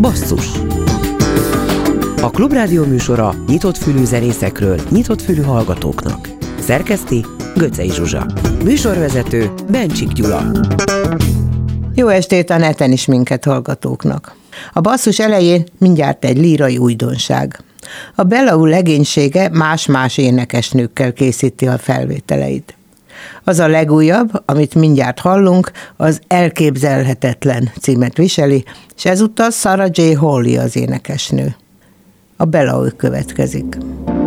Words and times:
Basszus 0.00 0.46
A 2.20 2.30
Klubrádió 2.30 2.84
műsora 2.84 3.34
nyitott 3.46 3.76
fülű 3.76 4.04
zenészekről, 4.04 4.80
nyitott 4.90 5.22
fülű 5.22 5.42
hallgatóknak. 5.42 6.28
Szerkeszti 6.60 7.24
Göcej 7.56 7.88
Zsuzsa. 7.88 8.26
Műsorvezető 8.64 9.50
Bencsik 9.70 10.08
Gyula. 10.12 10.50
Jó 11.94 12.08
estét 12.08 12.50
a 12.50 12.58
neten 12.58 12.92
is 12.92 13.06
minket 13.06 13.44
hallgatóknak. 13.44 14.36
A 14.72 14.80
basszus 14.80 15.18
elején 15.18 15.64
mindjárt 15.78 16.24
egy 16.24 16.38
lírai 16.38 16.78
újdonság. 16.78 17.62
A 18.14 18.22
Belau 18.22 18.64
legénysége 18.64 19.48
más-más 19.52 20.18
énekesnőkkel 20.18 21.12
készíti 21.12 21.66
a 21.66 21.78
felvételeit. 21.78 22.76
Az 23.44 23.58
a 23.58 23.68
legújabb, 23.68 24.42
amit 24.44 24.74
mindjárt 24.74 25.18
hallunk, 25.18 25.70
az 25.96 26.20
Elképzelhetetlen 26.26 27.70
címet 27.80 28.16
viseli, 28.16 28.64
és 28.96 29.04
ezúttal 29.04 29.50
Sarah 29.50 29.90
J. 29.92 30.12
Holly 30.12 30.56
az 30.56 30.76
énekesnő. 30.76 31.56
A 32.36 32.44
Belau 32.44 32.88
következik. 32.96 33.78
A 34.06 34.23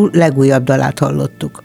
Belau 0.00 0.08
legújabb 0.12 0.64
dalát 0.64 0.98
hallottuk. 0.98 1.62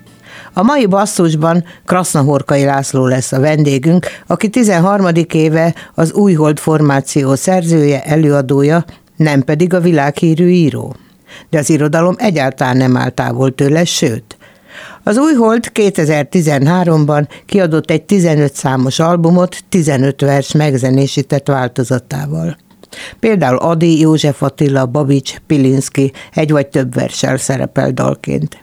A 0.53 0.63
mai 0.63 0.85
basszusban 0.85 1.63
Krasznahorkai 1.85 2.63
László 2.63 3.06
lesz 3.06 3.31
a 3.31 3.40
vendégünk, 3.40 4.07
aki 4.28 4.50
13. 4.50 5.07
éve 5.31 5.75
az 5.94 6.13
Újhold 6.13 6.59
formáció 6.59 7.35
szerzője, 7.35 8.03
előadója, 8.03 8.85
nem 9.16 9.41
pedig 9.44 9.73
a 9.73 9.79
világhírű 9.79 10.47
író. 10.47 10.96
De 11.50 11.57
az 11.57 11.69
irodalom 11.69 12.16
egyáltalán 12.18 12.78
nem 12.78 12.97
áll 12.97 13.09
távol 13.09 13.56
tőle, 13.56 13.85
sőt. 13.85 14.38
Az 15.03 15.17
Újhold 15.17 15.72
2013-ban 15.73 17.28
kiadott 17.46 17.91
egy 17.91 18.03
15 18.03 18.53
számos 18.53 18.99
albumot 18.99 19.64
15 19.70 20.22
vers 20.22 20.52
megzenésített 20.52 21.47
változatával. 21.47 22.58
Például 23.20 23.58
Adi, 23.58 24.00
József 24.00 24.42
Attila, 24.42 24.86
Babics, 24.86 25.36
Pilinszki 25.47 26.12
egy 26.34 26.52
vagy 26.52 26.68
több 26.68 26.94
versel 26.94 27.38
szerepel 27.38 27.92
dalként. 27.92 28.59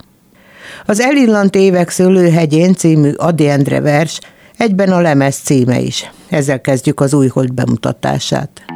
Az 0.87 1.01
Elillant 1.01 1.55
évek 1.55 1.91
szőlőhegyén 1.91 2.75
című 2.75 3.13
Adi 3.13 3.49
Endre 3.49 3.81
vers 3.81 4.19
egyben 4.57 4.93
a 4.93 5.01
lemez 5.01 5.37
címe 5.37 5.81
is. 5.81 6.11
Ezzel 6.29 6.61
kezdjük 6.61 7.01
az 7.01 7.15
újhold 7.15 7.55
bemutatását. 7.55 8.72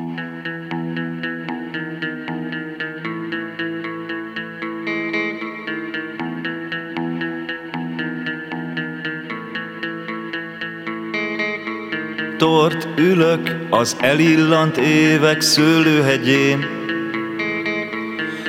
Tort 12.39 12.89
ülök 12.97 13.57
az 13.71 13.97
elillant 14.01 14.77
évek 14.77 15.41
szőlőhegyén, 15.41 16.67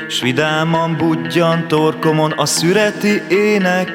S 0.07 0.21
vidáman 0.21 0.97
budjan 0.97 1.67
torkomon 1.67 2.31
a 2.31 2.45
szüreti 2.45 3.21
ének. 3.29 3.91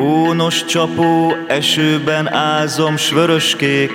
Ónos 0.00 0.64
csapó 0.64 1.34
esőben 1.46 2.32
ázom 2.32 2.96
s 2.96 3.10
vöröskék 3.10 3.92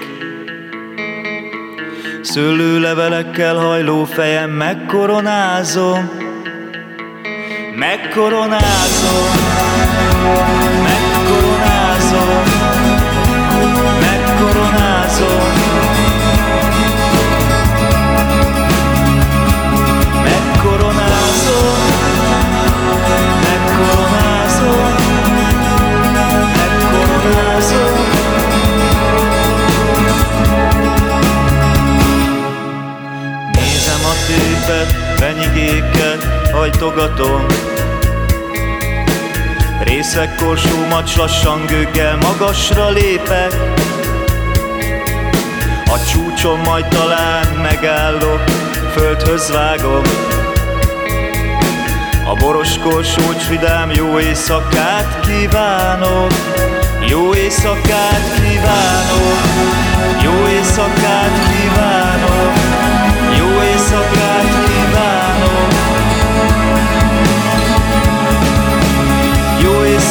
Szőlőlevelekkel 2.21 3.55
hajló 3.55 4.03
fejem 4.03 4.49
megkoronázom. 4.49 6.09
Megkoronázom. 7.75 9.29
Megkoronázom 10.83 12.42
fenyigéket 35.23 36.49
hajtogatom 36.51 37.45
Részek 39.83 40.35
korsómat 40.35 41.15
lassan 41.15 41.65
gőggel 41.65 42.17
magasra 42.17 42.89
lépek. 42.89 43.53
A 45.85 46.05
csúcson 46.11 46.59
majd 46.59 46.87
talán 46.87 47.47
megállok, 47.61 48.43
földhöz 48.91 49.51
vágom 49.51 50.01
A 52.25 52.33
boros 52.33 52.77
korsócs 52.77 53.47
vidám 53.49 53.91
jó 53.91 54.19
éjszakát 54.19 55.19
kívánok. 55.27 56.31
Jó 57.07 57.33
éjszakát 57.35 58.33
kívánok. 58.35 59.39
Jó 60.23 60.47
éjszakát 60.47 61.39
kívánok. 61.49 62.53
Jó 63.37 63.63
éjszakát 63.63 64.32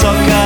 Jó 0.03 0.09
éjszakát 0.09 0.42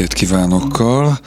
estét 0.00 0.18
kívánokkal. 0.18 1.18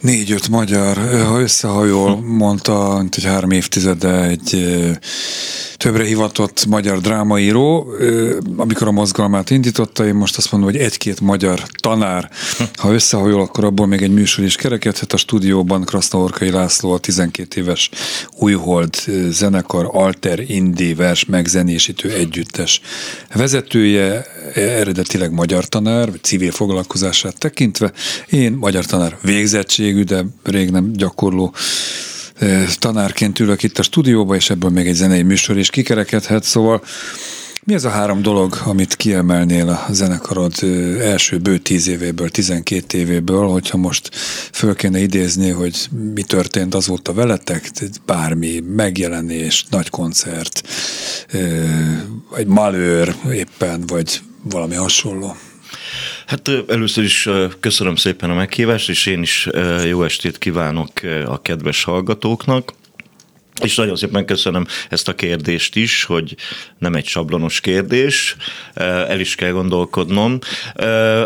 Négy-öt 0.00 0.48
magyar, 0.48 0.96
ha 1.26 1.40
összehajol, 1.40 2.20
mondta, 2.20 3.04
egy 3.10 3.24
három 3.24 3.50
évtizede 3.50 4.22
egy 4.22 4.58
többre 5.84 6.04
hivatott 6.04 6.66
magyar 6.66 7.00
drámaíró, 7.00 7.86
amikor 8.56 8.86
a 8.86 8.90
mozgalmát 8.90 9.50
indította, 9.50 10.06
én 10.06 10.14
most 10.14 10.36
azt 10.36 10.52
mondom, 10.52 10.70
hogy 10.70 10.80
egy-két 10.80 11.20
magyar 11.20 11.62
tanár, 11.80 12.30
ha 12.74 12.92
összehajol, 12.92 13.40
akkor 13.40 13.64
abból 13.64 13.86
még 13.86 14.02
egy 14.02 14.12
műsor 14.12 14.44
is 14.44 14.56
kerekedhet. 14.56 15.12
A 15.12 15.16
stúdióban 15.16 15.84
Krasznaorkai 15.84 16.50
László, 16.50 16.92
a 16.92 16.98
12 16.98 17.60
éves 17.60 17.90
Újhold 18.38 18.94
zenekar 19.28 19.88
Alter 19.92 20.40
Indi 20.46 20.94
vers 20.94 21.24
megzenésítő 21.24 22.10
együttes 22.10 22.80
vezetője, 23.34 24.26
eredetileg 24.54 25.32
magyar 25.32 25.64
tanár, 25.64 26.08
civil 26.22 26.50
foglalkozását 26.50 27.38
tekintve. 27.38 27.92
Én 28.30 28.52
magyar 28.52 28.84
tanár 28.84 29.18
végzettségű, 29.22 30.02
de 30.02 30.24
rég 30.42 30.70
nem 30.70 30.92
gyakorló 30.92 31.54
tanárként 32.78 33.40
ülök 33.40 33.62
itt 33.62 33.78
a 33.78 33.82
stúdióba, 33.82 34.34
és 34.34 34.50
ebből 34.50 34.70
még 34.70 34.86
egy 34.86 34.94
zenei 34.94 35.22
műsor 35.22 35.58
is 35.58 35.70
kikerekedhet, 35.70 36.44
szóval 36.44 36.82
mi 37.66 37.74
az 37.74 37.84
a 37.84 37.88
három 37.88 38.22
dolog, 38.22 38.60
amit 38.64 38.96
kiemelnél 38.96 39.68
a 39.68 39.86
zenekarod 39.92 40.52
első 41.00 41.38
bő 41.38 41.58
tíz 41.58 41.88
évéből, 41.88 42.30
tizenkét 42.30 42.92
évéből, 42.92 43.48
hogyha 43.48 43.76
most 43.76 44.14
föl 44.52 44.74
kéne 44.74 44.98
idézni, 44.98 45.50
hogy 45.50 45.88
mi 46.14 46.22
történt 46.22 46.74
azóta 46.74 47.12
veletek, 47.12 47.70
bármi 48.06 48.60
megjelenés, 48.60 49.66
nagy 49.70 49.90
koncert, 49.90 50.68
ö, 51.32 51.66
egy 52.36 52.46
malőr 52.46 53.14
éppen, 53.32 53.84
vagy 53.86 54.20
valami 54.42 54.74
hasonló. 54.74 55.36
Hát 56.26 56.50
először 56.68 57.04
is 57.04 57.28
köszönöm 57.60 57.96
szépen 57.96 58.30
a 58.30 58.34
meghívást, 58.34 58.88
és 58.88 59.06
én 59.06 59.22
is 59.22 59.48
jó 59.86 60.02
estét 60.02 60.38
kívánok 60.38 60.90
a 61.26 61.42
kedves 61.42 61.84
hallgatóknak. 61.84 62.72
És 63.62 63.74
nagyon 63.74 63.96
szépen 63.96 64.24
köszönöm 64.26 64.66
ezt 64.88 65.08
a 65.08 65.14
kérdést 65.14 65.76
is, 65.76 66.04
hogy 66.04 66.36
nem 66.78 66.94
egy 66.94 67.06
sablonos 67.06 67.60
kérdés, 67.60 68.36
el 68.74 69.20
is 69.20 69.34
kell 69.34 69.50
gondolkodnom. 69.50 70.38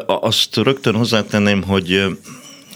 Azt 0.07 0.57
rögtön 0.57 0.95
hozzátenném, 0.95 1.62
hogy 1.62 2.05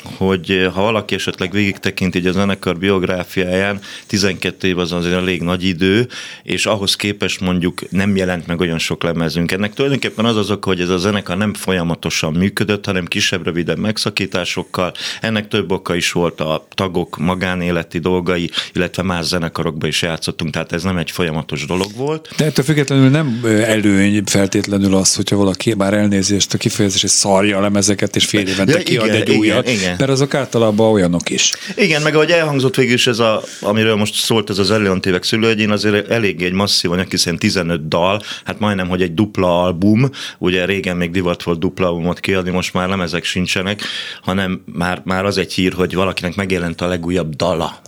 hogy 0.02 0.68
ha 0.74 0.82
valaki 0.82 1.14
esetleg 1.14 1.50
végig 1.50 1.78
tekint 1.78 2.14
így 2.14 2.26
a 2.26 2.32
zenekar 2.32 2.78
biográfiáján, 2.78 3.80
12 4.06 4.68
év 4.68 4.78
az 4.78 4.92
azért 4.92 5.14
elég 5.14 5.42
nagy 5.42 5.64
idő, 5.64 6.08
és 6.42 6.66
ahhoz 6.66 6.96
képest 6.96 7.40
mondjuk 7.40 7.90
nem 7.90 8.16
jelent 8.16 8.46
meg 8.46 8.60
olyan 8.60 8.78
sok 8.78 9.02
lemezünk. 9.02 9.52
Ennek 9.52 9.74
tulajdonképpen 9.74 10.24
az 10.24 10.36
az 10.36 10.50
oka, 10.50 10.68
hogy 10.68 10.80
ez 10.80 10.88
a 10.88 10.98
zenekar 10.98 11.36
nem 11.36 11.54
folyamatosan 11.54 12.32
működött, 12.32 12.86
hanem 12.86 13.06
kisebb, 13.06 13.44
rövidebb 13.44 13.78
megszakításokkal. 13.78 14.92
Ennek 15.20 15.48
több 15.48 15.72
oka 15.72 15.94
is 15.94 16.12
volt 16.12 16.40
a 16.40 16.66
tagok 16.74 17.18
magánéleti 17.18 17.98
dolgai, 17.98 18.50
illetve 18.72 19.02
más 19.02 19.24
zenekarokban 19.24 19.88
is 19.88 20.02
játszottunk, 20.02 20.52
tehát 20.52 20.72
ez 20.72 20.82
nem 20.82 20.96
egy 20.96 21.10
folyamatos 21.10 21.66
dolog 21.66 21.90
volt. 21.96 22.28
De 22.36 22.44
ettől 22.44 22.64
függetlenül 22.64 23.08
nem 23.08 23.40
előny 23.44 24.22
feltétlenül 24.24 24.94
az, 24.94 25.14
hogyha 25.14 25.36
valaki 25.36 25.74
már 25.74 25.94
elnézést 25.94 26.54
a 26.54 26.58
kifejezés, 26.58 27.02
és 27.02 27.10
szarja 27.10 27.58
a 27.58 27.60
lemezeket, 27.60 28.16
és 28.16 28.24
fél 28.24 28.46
évente 28.46 28.82
kiad 28.82 29.06
igen, 29.06 29.20
egy 29.20 29.30
újat, 29.30 29.68
igen, 29.68 29.91
igen. 29.94 30.06
mert 30.06 30.20
azok 30.20 30.34
általában 30.34 30.92
olyanok 30.92 31.30
is. 31.30 31.52
Igen, 31.76 32.02
meg 32.02 32.14
ahogy 32.14 32.30
elhangzott 32.30 32.74
végül 32.74 32.94
is 32.94 33.06
ez 33.06 33.18
a, 33.18 33.42
amiről 33.60 33.96
most 33.96 34.14
szólt 34.14 34.50
ez 34.50 34.58
az 34.58 34.70
Elleon 34.70 35.00
Tévek 35.00 35.22
szülőegyén, 35.22 35.70
azért 35.70 36.10
elég 36.10 36.42
egy 36.42 36.52
masszív 36.52 36.90
anyag, 36.90 37.10
hiszen 37.10 37.38
15 37.38 37.88
dal, 37.88 38.22
hát 38.44 38.58
majdnem, 38.58 38.88
hogy 38.88 39.02
egy 39.02 39.14
dupla 39.14 39.62
album, 39.62 40.10
ugye 40.38 40.64
régen 40.64 40.96
még 40.96 41.10
divat 41.10 41.42
volt 41.42 41.58
dupla 41.58 41.86
albumot 41.86 42.20
kiadni, 42.20 42.50
most 42.50 42.72
már 42.72 42.88
nem 42.88 43.00
ezek 43.00 43.24
sincsenek, 43.24 43.82
hanem 44.22 44.62
már, 44.72 45.02
már 45.04 45.24
az 45.24 45.38
egy 45.38 45.52
hír, 45.52 45.72
hogy 45.72 45.94
valakinek 45.94 46.34
megjelent 46.34 46.80
a 46.80 46.86
legújabb 46.86 47.34
dala, 47.34 47.80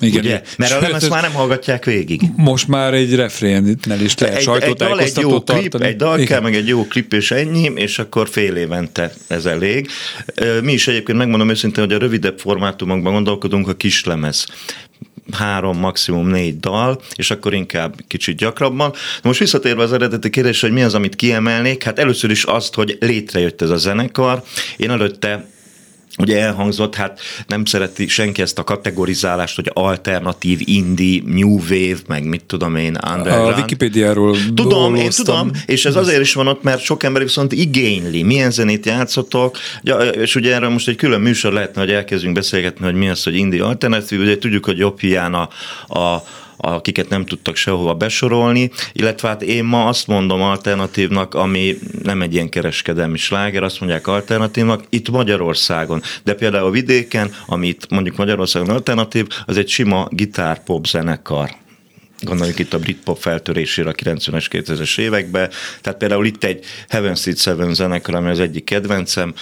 Igen. 0.00 0.20
Ugye? 0.24 0.42
Mert 0.56 0.72
Sőt, 0.72 0.80
lemez 0.80 1.02
ez- 1.02 1.08
már 1.08 1.22
nem 1.22 1.32
hallgatják 1.32 1.84
végig. 1.84 2.20
Most 2.36 2.68
már 2.68 2.94
egy 2.94 3.14
refrénnel 3.14 4.00
is 4.00 4.18
lehet 4.18 4.36
egy, 4.36 4.48
egy 4.62 4.72
dal, 4.72 5.00
egy 5.00 5.16
jó 5.16 5.30
sajtótájékoztatót 5.30 5.50
klip, 5.50 5.74
egy 5.74 5.96
dal 5.96 6.14
Igen. 6.14 6.26
kell, 6.26 6.40
meg 6.40 6.54
egy 6.54 6.68
jó 6.68 6.86
klip, 6.86 7.12
és 7.12 7.30
ennyi, 7.30 7.72
és 7.74 7.98
akkor 7.98 8.28
fél 8.28 8.56
évente 8.56 9.12
ez 9.26 9.46
elég. 9.46 9.88
Mi 10.62 10.72
is 10.72 10.88
egyébként 10.88 11.18
megmondom 11.18 11.50
őszintén, 11.50 11.84
hogy 11.84 11.92
a 11.92 11.98
rövidebb 11.98 12.38
formátumokban 12.38 13.12
gondolkodunk, 13.12 13.68
a 13.68 13.74
kislemez 13.74 14.46
három, 15.32 15.78
maximum 15.78 16.28
négy 16.28 16.60
dal, 16.60 17.00
és 17.14 17.30
akkor 17.30 17.54
inkább 17.54 17.94
kicsit 18.08 18.36
gyakrabban. 18.36 18.90
De 18.90 18.98
most 19.22 19.38
visszatérve 19.38 19.82
az 19.82 19.92
eredeti 19.92 20.30
kérdésre, 20.30 20.66
hogy 20.68 20.76
mi 20.76 20.82
az, 20.82 20.94
amit 20.94 21.16
kiemelnék, 21.16 21.82
hát 21.82 21.98
először 21.98 22.30
is 22.30 22.44
azt, 22.44 22.74
hogy 22.74 22.96
létrejött 23.00 23.62
ez 23.62 23.70
a 23.70 23.76
zenekar. 23.76 24.42
Én 24.76 24.90
előtte 24.90 25.48
Ugye 26.18 26.40
elhangzott, 26.40 26.94
hát 26.94 27.20
nem 27.46 27.64
szereti 27.64 28.08
senki 28.08 28.42
ezt 28.42 28.58
a 28.58 28.64
kategorizálást, 28.64 29.56
hogy 29.56 29.70
alternatív, 29.72 30.60
indie, 30.64 31.22
new 31.26 31.58
wave, 31.58 31.98
meg 32.06 32.24
mit 32.24 32.44
tudom 32.44 32.76
én, 32.76 32.98
underground. 33.10 33.52
A 33.52 33.60
Wikipédiáról 33.60 34.36
Tudom, 34.54 34.94
én 34.94 35.10
tudom, 35.10 35.50
és 35.66 35.84
ez 35.84 35.96
azért 35.96 36.20
is 36.20 36.34
van 36.34 36.46
ott, 36.46 36.62
mert 36.62 36.80
sok 36.82 37.02
ember 37.02 37.22
viszont 37.22 37.52
igényli, 37.52 38.22
milyen 38.22 38.50
zenét 38.50 38.86
játszotok, 38.86 39.58
ja, 39.82 39.96
és 39.98 40.34
ugye 40.34 40.54
erről 40.54 40.70
most 40.70 40.88
egy 40.88 40.96
külön 40.96 41.20
műsor 41.20 41.52
lehetne, 41.52 41.80
hogy 41.80 41.90
elkezdjünk 41.90 42.34
beszélgetni, 42.34 42.84
hogy 42.84 42.94
mi 42.94 43.08
az, 43.08 43.22
hogy 43.22 43.34
indie 43.34 43.64
alternatív, 43.64 44.20
ugye 44.20 44.38
tudjuk, 44.38 44.64
hogy 44.64 44.78
jobb 44.78 45.00
hiány 45.00 45.32
a, 45.32 45.48
a 45.98 46.24
akiket 46.60 47.08
nem 47.08 47.24
tudtak 47.24 47.56
sehova 47.56 47.94
besorolni, 47.94 48.70
illetve 48.92 49.28
hát 49.28 49.42
én 49.42 49.64
ma 49.64 49.86
azt 49.86 50.06
mondom 50.06 50.42
alternatívnak, 50.42 51.34
ami 51.34 51.78
nem 52.02 52.22
egy 52.22 52.34
ilyen 52.34 52.48
kereskedelmi 52.48 53.18
sláger, 53.18 53.62
azt 53.62 53.80
mondják 53.80 54.06
alternatívnak, 54.06 54.84
itt 54.88 55.10
Magyarországon, 55.10 56.02
de 56.24 56.34
például 56.34 56.66
a 56.66 56.70
vidéken, 56.70 57.34
amit 57.46 57.86
mondjuk 57.90 58.16
Magyarországon 58.16 58.68
alternatív, 58.68 59.26
az 59.46 59.56
egy 59.56 59.68
sima 59.68 60.08
gitár-pop 60.10 60.86
zenekar. 60.86 61.50
Gondoljuk 62.22 62.58
itt 62.58 62.74
a 62.74 62.78
Britpop 62.78 63.18
feltörésére 63.18 63.88
a 63.88 63.92
90-es, 63.92 64.46
2000-es 64.50 64.98
években. 64.98 65.50
Tehát 65.80 65.98
például 65.98 66.26
itt 66.26 66.44
egy 66.44 66.64
Heaven 66.88 67.14
Seed 67.14 67.38
Seven 67.38 67.74
zenekar, 67.74 68.14
ami 68.14 68.30
az 68.30 68.40
egyik 68.40 68.64
kedvencem, 68.64 69.34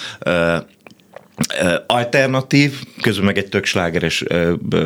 alternatív, 1.87 2.75
közben 3.01 3.25
meg 3.25 3.39
egy 3.39 3.49
tök 3.49 3.65
slágeres 3.65 4.25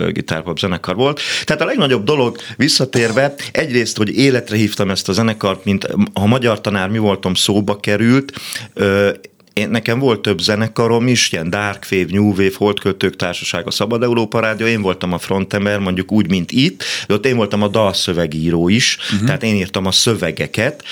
gitárpop 0.09 0.59
zenekar 0.59 0.95
volt. 0.95 1.21
Tehát 1.45 1.63
a 1.63 1.65
legnagyobb 1.65 2.05
dolog 2.05 2.37
visszatérve, 2.57 3.35
egyrészt, 3.53 3.97
hogy 3.97 4.17
életre 4.17 4.57
hívtam 4.57 4.91
ezt 4.91 5.09
a 5.09 5.13
zenekart, 5.13 5.65
mint 5.65 5.89
a 6.13 6.27
magyar 6.27 6.61
tanár 6.61 6.89
mi 6.89 6.99
voltam 6.99 7.35
szóba 7.35 7.81
került, 7.81 8.33
én, 9.53 9.71
nekem 9.71 9.99
volt 9.99 10.23
több 10.23 10.41
zenekarom 10.41 11.07
is, 11.07 11.33
ilyen 11.33 11.51
Dark 11.51 11.87
Wave, 11.91 12.07
New 12.09 12.29
Wave, 12.29 12.51
Holdköltők 12.57 13.17
Társaság, 13.17 13.67
a 13.67 13.71
Szabad 13.71 14.03
Európa 14.03 14.41
Rádió, 14.41 14.67
én 14.67 14.83
voltam 14.83 15.13
a 15.13 15.19
frontember, 15.19 15.79
mondjuk 15.79 16.13
úgy, 16.13 16.29
mint 16.29 16.53
itt, 16.53 16.85
de 17.07 17.15
ott 17.15 17.27
én 17.27 17.37
voltam 17.37 17.63
a 17.63 17.69
dalszövegíró 17.69 18.69
is, 18.69 18.99
uh-huh. 19.13 19.27
tehát 19.27 19.43
én 19.43 19.55
írtam 19.55 19.87
a 19.87 19.93
szövegeket, 19.93 20.85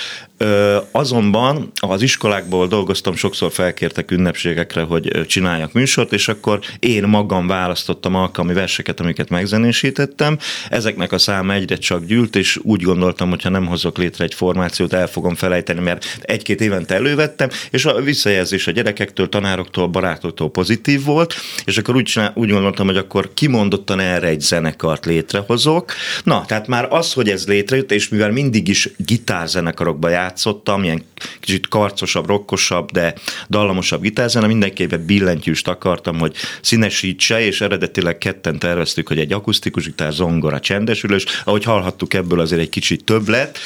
azonban 0.91 1.73
az 1.75 2.03
iskolákból 2.03 2.67
dolgoztam, 2.67 3.15
sokszor 3.15 3.53
felkértek 3.53 4.11
ünnepségekre, 4.11 4.83
hogy 4.83 5.27
csináljak 5.27 5.73
műsort, 5.73 6.13
és 6.13 6.29
akkor 6.29 6.61
én 6.79 7.03
magam 7.03 7.47
választottam 7.47 8.15
alkalmi 8.15 8.53
verseket, 8.53 9.01
amiket 9.01 9.29
megzenésítettem. 9.29 10.39
Ezeknek 10.69 11.13
a 11.13 11.19
száma 11.19 11.53
egyre 11.53 11.77
csak 11.77 12.05
gyűlt, 12.05 12.37
és 12.37 12.59
úgy 12.63 12.83
gondoltam, 12.83 13.29
hogy 13.29 13.43
ha 13.43 13.49
nem 13.49 13.67
hozok 13.67 13.99
létre 13.99 14.25
egy 14.25 14.35
formációt, 14.35 14.93
el 14.93 15.07
fogom 15.07 15.35
felejteni, 15.35 15.81
mert 15.81 16.21
egy-két 16.21 16.61
évente 16.61 16.95
elővettem, 16.95 17.49
és 17.71 17.85
a 17.85 18.01
visszajelzés 18.01 18.67
a 18.67 18.71
gyerekektől, 18.71 19.29
tanároktól, 19.29 19.87
barátoktól 19.87 20.51
pozitív 20.51 21.05
volt, 21.05 21.35
és 21.65 21.79
akkor 21.79 21.97
úgy, 21.97 22.03
csinál, 22.03 22.33
úgy 22.35 22.51
gondoltam, 22.51 22.87
hogy 22.87 22.97
akkor 22.97 23.31
kimondottan 23.35 24.01
erre 24.01 24.27
egy 24.27 24.41
zenekart 24.41 25.07
létrehozok. 25.07 25.93
Na, 26.25 26.45
tehát 26.47 26.67
már 26.67 26.87
az, 26.91 27.13
hogy 27.13 27.29
ez 27.29 27.47
létrejött, 27.47 27.93
és 27.93 28.09
mivel 28.09 28.31
mindig 28.31 28.69
is 28.69 28.89
gitárzenekarokba 28.97 30.11
játszottam, 30.31 30.85
ilyen 30.85 31.05
kicsit 31.41 31.69
karcosabb, 31.69 32.27
rokkosabb, 32.27 32.91
de 32.91 33.15
dallamosabb 33.49 34.03
gitárzene, 34.03 34.47
mindenképpen 34.47 35.05
billentyűst 35.05 35.69
akartam, 35.69 36.19
hogy 36.19 36.37
színesítse, 36.61 37.41
és 37.41 37.61
eredetileg 37.61 38.19
ketten 38.19 38.59
terveztük, 38.59 39.09
hogy 39.09 39.19
egy 39.19 39.33
akusztikus 39.33 39.85
gitár, 39.85 40.13
zongora, 40.13 40.61
csendesülős, 40.61 41.25
ahogy 41.45 41.65
hallhattuk, 41.65 42.15
ebből 42.15 42.41
azért 42.41 42.61
egy 42.61 42.69
kicsit 42.69 43.05
több 43.05 43.29
lett, 43.29 43.59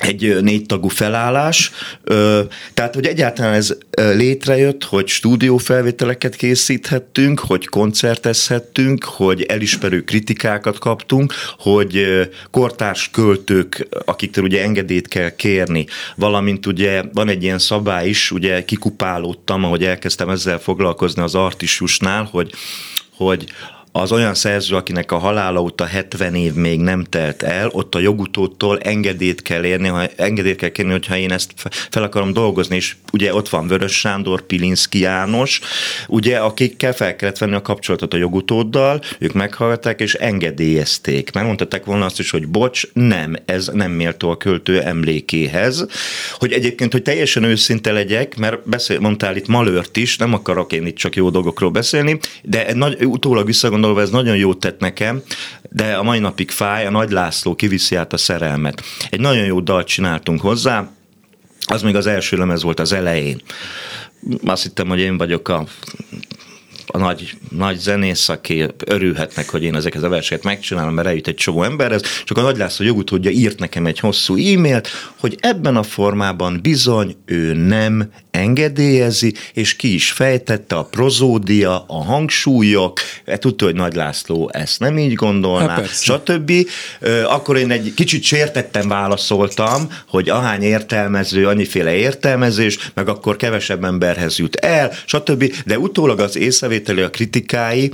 egy 0.00 0.24
ö, 0.24 0.40
négy 0.40 0.66
tagú 0.66 0.88
felállás, 0.88 1.70
tehát, 2.74 2.94
hogy 2.94 3.06
egyáltalán 3.06 3.52
ez 3.52 3.76
létrejött, 3.94 4.84
hogy 4.84 5.08
stúdiófelvételeket 5.08 6.36
készíthettünk, 6.36 7.38
hogy 7.38 7.66
koncertezhettünk, 7.66 9.04
hogy 9.04 9.42
elismerő 9.42 10.00
kritikákat 10.00 10.78
kaptunk, 10.78 11.34
hogy 11.58 12.06
kortárs 12.50 13.10
költők, 13.10 13.86
akiktől 14.04 14.44
ugye 14.44 14.62
engedélyt 14.62 15.08
kell 15.08 15.34
kérni, 15.34 15.86
valamint 16.16 16.66
ugye 16.66 17.02
van 17.12 17.28
egy 17.28 17.42
ilyen 17.42 17.58
szabály 17.58 18.08
is, 18.08 18.30
ugye 18.30 18.64
kikupálódtam, 18.64 19.64
ahogy 19.64 19.84
elkezdtem 19.84 20.28
ezzel 20.28 20.58
foglalkozni 20.58 21.22
az 21.22 21.34
artistusnál, 21.34 22.28
hogy, 22.32 22.50
hogy 23.16 23.44
az 23.92 24.12
olyan 24.12 24.34
szerző, 24.34 24.76
akinek 24.76 25.12
a 25.12 25.18
halála 25.18 25.60
óta 25.60 25.84
70 25.84 26.34
év 26.34 26.54
még 26.54 26.80
nem 26.80 27.04
telt 27.04 27.42
el, 27.42 27.68
ott 27.72 27.94
a 27.94 27.98
jogutótól 27.98 28.78
engedélyt 28.78 29.42
kell 29.42 29.64
érni, 29.64 29.88
ha, 29.88 30.06
engedélyt 30.16 30.56
kell 30.56 30.68
kérni, 30.68 30.92
hogyha 30.92 31.16
én 31.16 31.32
ezt 31.32 31.52
fe- 31.56 31.74
fel 31.90 32.02
akarom 32.02 32.32
dolgozni, 32.32 32.76
és 32.76 32.96
ugye 33.12 33.34
ott 33.34 33.48
van 33.48 33.66
Vörös 33.66 33.98
Sándor, 33.98 34.42
Pilinszki 34.42 34.98
János, 34.98 35.60
ugye, 36.08 36.38
akikkel 36.38 36.92
fel 36.92 37.16
kellett 37.16 37.38
venni 37.38 37.54
a 37.54 37.62
kapcsolatot 37.62 38.14
a 38.14 38.16
jogutóddal, 38.16 39.00
ők 39.18 39.32
meghallgatták 39.32 40.00
és 40.00 40.14
engedélyezték. 40.14 41.32
Mert 41.32 41.46
mondhatták 41.46 41.84
volna 41.84 42.04
azt 42.04 42.18
is, 42.18 42.30
hogy 42.30 42.48
bocs, 42.48 42.82
nem, 42.92 43.36
ez 43.44 43.70
nem 43.72 43.90
méltó 43.90 44.30
a 44.30 44.36
költő 44.36 44.80
emlékéhez. 44.80 45.86
Hogy 46.38 46.52
egyébként, 46.52 46.92
hogy 46.92 47.02
teljesen 47.02 47.42
őszinte 47.42 47.92
legyek, 47.92 48.36
mert 48.36 48.68
beszél, 48.68 49.00
mondtál 49.00 49.36
itt 49.36 49.46
Malört 49.46 49.96
is, 49.96 50.16
nem 50.16 50.34
akarok 50.34 50.72
én 50.72 50.86
itt 50.86 50.96
csak 50.96 51.16
jó 51.16 51.30
dolgokról 51.30 51.70
beszélni, 51.70 52.18
de 52.42 52.74
nagy, 52.74 53.04
utólag 53.04 53.48
visszagondolva 53.80 54.00
ez 54.00 54.10
nagyon 54.10 54.36
jót 54.36 54.60
tett 54.60 54.80
nekem, 54.80 55.22
de 55.70 55.94
a 55.94 56.02
mai 56.02 56.18
napig 56.18 56.50
fáj, 56.50 56.86
a 56.86 56.90
Nagy 56.90 57.10
László 57.10 57.54
kiviszi 57.54 57.96
át 57.96 58.12
a 58.12 58.16
szerelmet. 58.16 58.82
Egy 59.10 59.20
nagyon 59.20 59.44
jó 59.44 59.60
dalt 59.60 59.86
csináltunk 59.86 60.40
hozzá, 60.40 60.90
az 61.66 61.82
még 61.82 61.96
az 61.96 62.06
első 62.06 62.36
lemez 62.36 62.62
volt 62.62 62.80
az 62.80 62.92
elején. 62.92 63.40
Azt 64.44 64.62
hittem, 64.62 64.88
hogy 64.88 64.98
én 64.98 65.16
vagyok 65.16 65.48
a 65.48 65.64
a 66.92 66.98
nagy, 66.98 67.36
nagy 67.50 67.78
zenész, 67.78 68.28
aki 68.28 68.66
örülhetnek, 68.86 69.48
hogy 69.48 69.62
én 69.62 69.74
ezeket 69.74 70.02
a 70.02 70.08
verseket 70.08 70.44
megcsinálom, 70.44 70.94
mert 70.94 71.08
eljut 71.08 71.26
egy 71.26 71.34
csomó 71.34 71.62
emberhez, 71.62 72.02
csak 72.24 72.38
a 72.38 72.42
Nagy 72.42 72.56
László 72.56 72.86
jogutódja 72.86 73.30
írt 73.30 73.58
nekem 73.58 73.86
egy 73.86 73.98
hosszú 73.98 74.36
e-mailt, 74.36 74.88
hogy 75.18 75.36
ebben 75.40 75.76
a 75.76 75.82
formában 75.82 76.58
bizony 76.62 77.16
ő 77.24 77.52
nem 77.54 78.12
engedélyezi, 78.30 79.34
és 79.52 79.76
ki 79.76 79.94
is 79.94 80.12
fejtette 80.12 80.76
a 80.76 80.84
prozódia, 80.84 81.84
a 81.86 82.04
hangsúlyok, 82.04 83.00
e, 83.24 83.38
tudta, 83.38 83.64
hogy 83.64 83.74
Nagy 83.74 83.94
László 83.94 84.50
ezt 84.52 84.78
nem 84.80 84.98
így 84.98 85.14
gondolná, 85.14 85.68
Hát 85.74 86.02
stb. 86.02 86.52
Akkor 87.24 87.56
én 87.56 87.70
egy 87.70 87.92
kicsit 87.94 88.22
sértettem 88.22 88.88
válaszoltam, 88.88 89.88
hogy 90.08 90.28
ahány 90.28 90.62
értelmező, 90.62 91.46
annyiféle 91.46 91.94
értelmezés, 91.94 92.78
meg 92.94 93.08
akkor 93.08 93.36
kevesebb 93.36 93.84
emberhez 93.84 94.38
jut 94.38 94.54
el, 94.56 94.92
stb. 95.06 95.54
De 95.66 95.78
utólag 95.78 96.20
az 96.20 96.36
észrevételi, 96.36 97.00
a 97.00 97.10
kritikái 97.10 97.90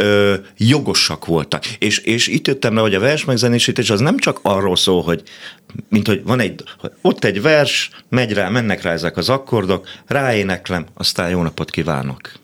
ö, 0.00 0.34
jogosak 0.56 1.26
voltak. 1.26 1.66
És, 1.66 1.98
és 1.98 2.26
itt 2.26 2.46
jöttem 2.46 2.74
rá, 2.74 2.80
hogy 2.80 2.94
a 2.94 3.00
vers 3.00 3.24
megzenésítés 3.24 3.90
az 3.90 4.00
nem 4.00 4.18
csak 4.18 4.38
arról 4.42 4.76
szól, 4.76 5.02
hogy 5.02 5.22
mint 5.88 6.06
hogy 6.06 6.22
van 6.24 6.40
egy, 6.40 6.62
ott 7.00 7.24
egy 7.24 7.42
vers, 7.42 7.90
megy 8.08 8.32
rá, 8.32 8.48
mennek 8.48 8.82
rá 8.82 8.92
ezek 8.92 9.16
az 9.16 9.28
akkordok, 9.28 9.88
ráéneklem, 10.06 10.86
aztán 10.94 11.30
jó 11.30 11.42
napot 11.42 11.70
kívánok. 11.70 12.39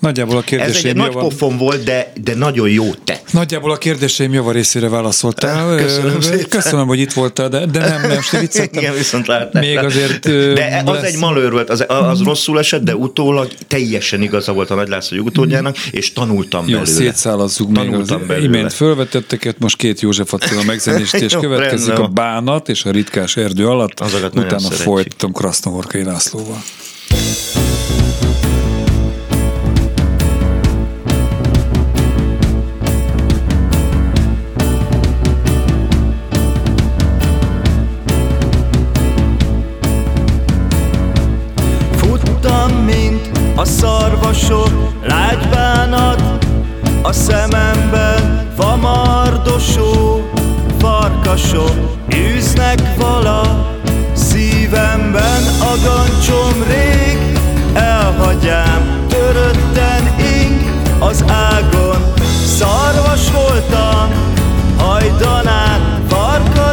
Nagyjából 0.00 0.36
a 0.36 0.38
Ez 0.38 0.44
egy, 0.52 0.58
kérdéseim 0.58 0.96
nagy 0.96 1.06
java, 1.06 1.20
pofon 1.20 1.56
volt, 1.58 1.84
de, 1.84 2.12
de 2.24 2.34
nagyon 2.34 2.68
jó 2.68 2.90
tett. 3.04 3.32
nagyjából 3.32 3.70
a 3.70 3.76
kérdéseim 3.76 4.32
java 4.32 4.50
részére 4.52 4.88
válaszoltál. 4.88 5.76
Köszönöm 5.84 6.20
szépen. 6.20 6.48
Köszönöm, 6.48 6.86
hogy 6.86 6.98
itt 6.98 7.12
voltál, 7.12 7.48
de, 7.48 7.66
de 7.66 7.78
nem, 7.88 8.00
nem, 8.00 8.14
most 8.14 8.38
vicceltem. 8.40 8.82
Igen, 8.82 8.94
viszont 8.94 9.26
láttam. 9.26 9.60
Még 9.60 9.78
azért, 9.78 10.28
De 10.54 10.82
az 10.84 10.94
lesz- 10.94 11.04
egy 11.04 11.18
malőr 11.18 11.50
volt, 11.52 11.70
az, 11.70 11.84
az 11.88 12.22
rosszul 12.22 12.58
esett, 12.58 12.82
de 12.82 12.96
utólag 12.96 13.48
teljesen 13.68 14.22
igaza 14.22 14.52
volt 14.52 14.70
a 14.70 14.74
Nagy 14.74 14.88
László 14.88 15.16
jogutódjának, 15.16 15.78
és 15.78 16.12
tanultam 16.12 16.68
Jó, 16.68 16.78
belőle. 16.78 16.96
szétszálazzuk 16.96 17.68
még 17.68 17.78
az 17.78 17.84
Tanultam 17.86 18.26
belőle. 18.26 18.46
imént 18.46 18.72
fölvetetteket, 18.72 19.58
most 19.58 19.76
két 19.76 20.00
József 20.00 20.32
Attila 20.32 20.62
megzenésítés 20.62 21.32
Jó, 21.32 21.40
következik 21.40 21.86
rendben. 21.86 22.06
a 22.06 22.08
Bánat 22.12 22.68
és 22.68 22.84
a 22.84 22.90
Ritkás 22.90 23.36
erdő 23.36 23.66
alatt, 23.68 23.98
nagyon 24.00 24.30
utána 24.34 24.70
folytatom 24.70 25.32
Krasznohorkai 25.32 26.04
Lászlóval. 26.04 26.62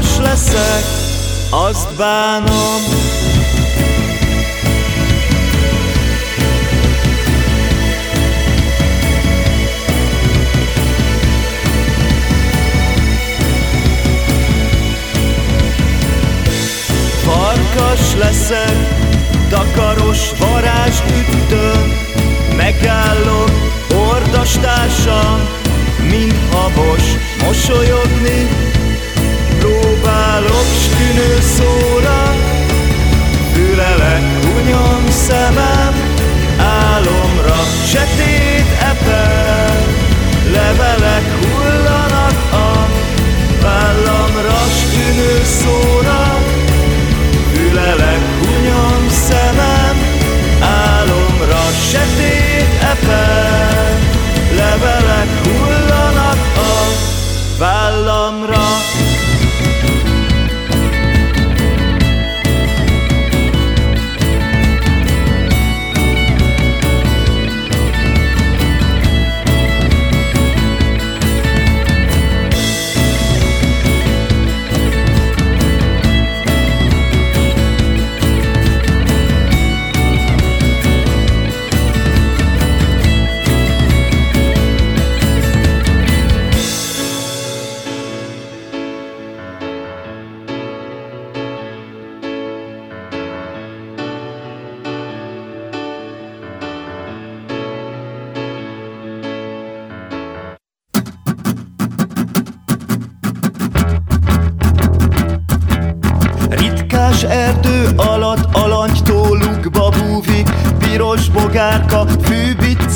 Farkas 0.10 0.18
leszek 0.18 0.84
Azt 1.50 1.96
bánom, 1.96 2.82
Farkas 17.24 18.16
leszek, 18.20 18.76
takaros 19.50 20.32
varázs 20.40 21.00
üttön 21.20 21.92
Megállok, 22.58 23.52
ordastársam, 24.12 25.40
mint 26.10 26.36
habos 26.52 27.04
mosolyogni 27.46 28.69
Próbálok 30.10 30.66
stűnő 30.82 31.40
szóra, 31.42 32.36
fülelek 33.54 34.24
hunyom 34.46 35.04
szemem 35.10 35.94
Álomra 36.58 37.60
setét 37.86 38.70
epel, 38.80 39.78
levelek 40.52 41.24
hullanak 41.42 42.38
a 42.52 42.88
vállamra 43.62 44.60
stűnő 44.80 45.42
szóra. 45.44 46.38
Fülelek 47.54 48.22
hunyom 48.42 49.10
szemem, 49.10 49.98
álomra 50.60 51.64
setét 51.92 52.84
epel, 52.92 54.00
levelek 54.56 55.30
hullanak 55.44 56.40
a 56.56 56.74
vállamra. 57.58 58.69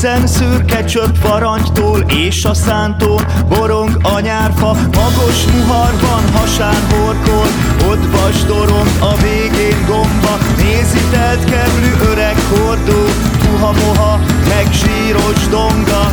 Fűbiccen 0.04 0.28
szürke 0.28 0.84
csöpp 0.84 1.16
varangytól 1.22 2.00
És 2.00 2.46
a 2.46 2.54
szántón 2.54 3.26
borong 3.48 3.98
a 4.02 4.20
nyárfa 4.20 4.74
Magos 4.74 5.46
muharban 5.46 6.32
hasán 6.34 6.88
horkol 6.90 7.48
Ott 7.90 8.12
vasdorong 8.12 8.88
a 9.00 9.16
végén 9.22 9.86
gomba. 9.88 10.38
Nézi 10.58 11.00
telt 11.12 11.44
keblű 11.44 12.12
öreg 12.12 12.36
hordó 12.50 13.02
Puha 13.40 13.72
moha, 13.72 14.20
meg 14.48 14.72
zsíros 14.72 15.48
donga. 15.48 16.12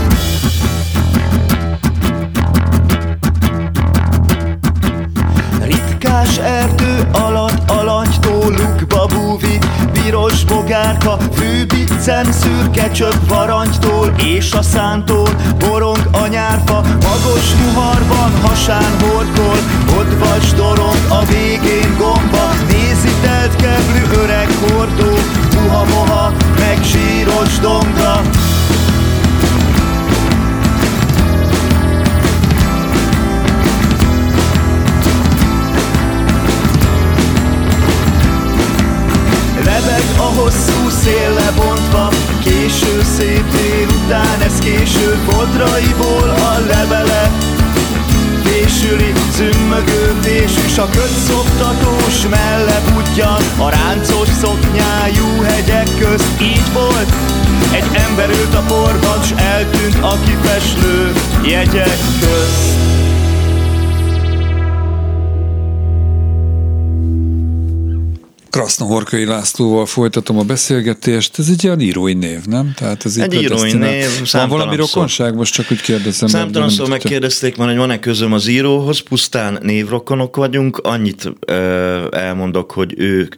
Ritkás 5.63 6.39
erdő 6.39 7.09
alatt 7.13 7.71
alantytól 7.71 8.55
lukba 8.57 9.07
búvik 9.07 9.60
Piros 10.03 10.45
bogárka, 10.45 11.19
fűbiccen 11.33 12.33
szürke 12.33 12.91
csöpp 12.91 13.29
varangytól 13.29 14.15
És 14.25 14.53
a 14.53 14.63
szántól 14.63 15.29
borong 15.59 16.09
a 16.13 16.27
nyárfa 16.27 16.81
Magos 16.81 17.55
muharban 17.65 18.41
hasán 18.43 18.99
horkol. 19.01 19.59
Ott 19.99 20.19
vasdorong 20.19 20.99
a 21.09 21.25
végén 21.25 21.97
gomba 21.99 22.51
Nézi 22.69 23.15
telt 23.23 23.57
keblű 23.57 24.23
öreg 24.23 24.49
hordó. 24.61 25.15
Puha 25.51 25.85
moha, 25.85 26.33
meg 26.59 26.79
zsíros 26.83 27.59
donga 27.59 28.21
Lebeg 40.01 40.21
a 40.21 40.41
hosszú 40.41 40.89
szél 40.89 41.33
lebontva. 41.33 42.09
Késő 42.45 43.03
szép 43.17 43.45
délután 43.51 44.41
Ez 44.41 44.59
késő 44.59 45.19
bodraiból 45.25 46.29
a 46.29 46.59
levele. 46.69 47.31
Fésüli, 48.45 49.13
zümmögő 49.37 50.15
fésűs 50.21 50.79
A 50.79 50.89
kötszoptatós 50.89 52.27
melle 52.31 52.81
budjan 52.93 53.43
A 53.59 53.69
ráncos 53.69 54.29
szoknyájú 54.41 55.43
hegyek 55.43 55.89
közt. 55.99 56.41
Így 56.41 56.73
volt, 56.73 57.13
egy 57.73 58.03
ember 58.09 58.29
ült 58.29 58.55
a 58.55 58.63
porban 58.67 59.23
S 59.23 59.31
eltűnt 59.37 59.99
a 60.01 60.19
kifeslő 60.25 61.13
jegyek 61.43 61.99
közt 62.21 63.00
Krasznohorkai 68.51 69.25
Lászlóval 69.25 69.87
folytatom 69.87 70.39
a 70.39 70.43
beszélgetést. 70.43 71.39
Ez 71.39 71.49
egy 71.49 71.65
ilyen 71.65 71.81
írói 71.81 72.13
név, 72.13 72.45
nem? 72.45 72.73
Tehát 72.77 73.05
ez 73.05 73.17
Egy 73.17 73.35
írói 73.35 73.73
név, 73.73 74.07
Van 74.33 74.49
valami 74.49 74.75
szó. 74.77 74.81
rokonság? 74.81 75.35
Most 75.35 75.53
csak 75.55 75.71
úgy 75.71 75.81
kérdezem. 75.81 76.29
Számtalan 76.29 76.69
szó 76.69 76.87
megkérdezték 76.87 77.57
már, 77.57 77.69
hogy 77.69 77.77
van-e 77.77 77.99
közöm 77.99 78.33
az 78.33 78.47
íróhoz, 78.47 78.99
pusztán 78.99 79.59
névrokonok 79.63 80.37
vagyunk. 80.37 80.77
Annyit 80.79 81.33
ö, 81.47 82.07
elmondok, 82.11 82.71
hogy 82.71 82.95
ő 82.97 83.29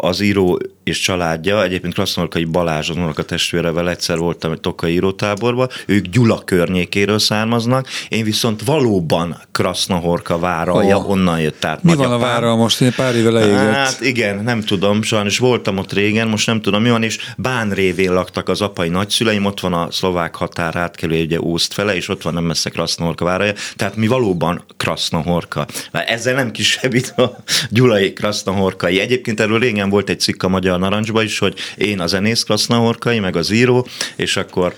az 0.00 0.20
író 0.20 0.58
és 0.84 1.00
családja, 1.00 1.62
egyébként 1.62 1.94
Krasznorkai 1.94 2.44
Balázs, 2.44 2.90
az 2.90 2.96
a 3.16 3.22
testvérevel 3.22 3.90
egyszer 3.90 4.18
voltam 4.18 4.52
egy 4.52 4.60
tokai 4.60 4.92
írótáborban, 4.92 5.68
ők 5.86 6.06
Gyula 6.06 6.42
környékéről 6.44 7.18
származnak, 7.18 7.88
én 8.08 8.24
viszont 8.24 8.62
valóban 8.64 9.40
Krasznahorka 9.52 10.38
váralja, 10.38 10.98
Ó. 10.98 11.10
onnan 11.10 11.40
jött 11.40 11.64
át 11.64 11.82
Mi 11.82 11.94
van 11.94 12.12
a 12.12 12.18
vára 12.18 12.56
most? 12.56 12.80
Én 12.80 12.92
pár 12.96 13.14
éve 13.14 13.30
leégett. 13.30 13.74
Hát 13.74 14.00
igen, 14.00 14.42
nem 14.42 14.60
tudom, 14.60 15.02
sajnos 15.02 15.38
voltam 15.38 15.78
ott 15.78 15.92
régen, 15.92 16.28
most 16.28 16.46
nem 16.46 16.60
tudom 16.60 16.82
mi 16.82 16.90
van, 16.90 17.02
és 17.02 17.18
Bán 17.36 17.70
révén 17.70 18.12
laktak 18.12 18.48
az 18.48 18.60
apai 18.60 18.88
nagyszüleim, 18.88 19.44
ott 19.44 19.60
van 19.60 19.72
a 19.72 19.90
szlovák 19.90 20.34
határ 20.34 20.76
átkelő, 20.76 21.22
ugye 21.22 21.40
Ószt 21.40 21.72
fele, 21.72 21.96
és 21.96 22.08
ott 22.08 22.22
van 22.22 22.34
nem 22.34 22.44
messze 22.44 22.70
Krasznahorka 22.70 23.24
váraja, 23.24 23.52
tehát 23.76 23.96
mi 23.96 24.06
valóban 24.06 24.64
Krasznahorka. 24.76 25.66
Ezzel 25.92 26.34
nem 26.34 26.50
kisebbít 26.50 27.14
a 27.16 27.36
gyulai 27.70 28.12
Krasznahorkai. 28.12 29.00
Egyébként 29.00 29.40
erről 29.40 29.58
régen 29.58 29.90
volt 29.90 30.08
egy 30.08 30.20
cikk 30.20 30.42
a 30.42 30.48
Magyar 30.48 30.71
Narancsba 30.76 31.22
is, 31.22 31.38
hogy 31.38 31.54
én 31.76 32.00
a 32.00 32.06
zenész 32.06 32.42
Krasznahorkai, 32.42 33.18
meg 33.18 33.36
az 33.36 33.50
író, 33.50 33.86
és 34.16 34.36
akkor 34.36 34.74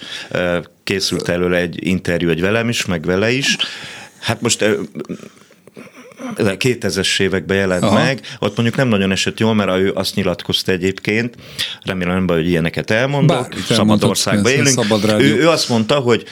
készült 0.85 1.29
előle 1.29 1.57
egy 1.57 1.87
interjú 1.87 2.29
egy 2.29 2.41
velem 2.41 2.69
is, 2.69 2.85
meg 2.85 3.05
vele 3.05 3.31
is. 3.31 3.57
Hát 4.19 4.41
most 4.41 4.63
eh, 4.63 4.75
2000-es 6.37 7.21
években 7.21 7.57
jelent 7.57 7.83
Aha. 7.83 7.95
Meg, 7.95 8.21
ott 8.39 8.57
mondjuk 8.57 8.77
nem 8.77 8.89
nagyon 8.89 9.11
esett 9.11 9.41
jól, 9.41 9.55
mert 9.55 9.79
ő 9.79 9.93
azt 9.93 10.15
nyilatkozta 10.15 10.73
egyébként, 10.73 11.35
remélem 11.83 12.15
nem 12.15 12.27
baj, 12.27 12.37
hogy 12.37 12.49
ilyeneket 12.49 12.91
elmondok, 12.91 13.55
szabad 13.69 14.05
országban 14.05 14.53
élünk. 14.53 14.67
szabad 14.67 15.05
rádió. 15.05 15.27
ő, 15.27 15.41
ő 15.41 15.49
azt 15.49 15.69
mondta, 15.69 15.95
hogy 15.95 16.25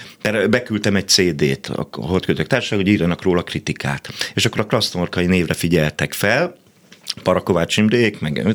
beküldtem 0.51 0.97
egy 0.97 1.09
CD-t 1.09 1.67
a 1.67 1.89
Holdkötők 1.91 2.47
Társaság, 2.47 2.79
hogy 2.79 2.89
írjanak 2.89 3.23
róla 3.23 3.43
kritikát. 3.43 4.09
És 4.35 4.47
akkor 4.47 4.61
a 4.61 4.67
Krasznorkai 4.67 5.27
névre 5.27 5.55
figyeltek 5.55 6.13
fel, 6.13 6.61
Parakovács 7.23 7.77
Imrék, 7.77 8.21
meg 8.21 8.47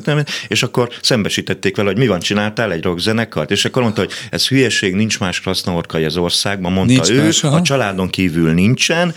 és 0.48 0.62
akkor 0.62 0.88
szembesítették 1.02 1.76
vele, 1.76 1.88
hogy 1.88 1.98
mi 1.98 2.06
van, 2.06 2.20
csináltál 2.20 2.72
egy 2.72 2.82
rockzenekart, 2.82 3.50
és 3.50 3.64
akkor 3.64 3.82
mondta, 3.82 4.00
hogy 4.00 4.10
ez 4.30 4.48
hülyeség, 4.48 4.94
nincs 4.94 5.20
más 5.20 5.40
krasznaorkai 5.40 6.04
az 6.04 6.16
országban, 6.16 6.72
mondta 6.72 6.92
nincs 6.92 7.10
ő, 7.10 7.22
más, 7.22 7.44
a 7.44 7.62
családon 7.62 8.08
kívül 8.08 8.52
nincsen, 8.52 9.14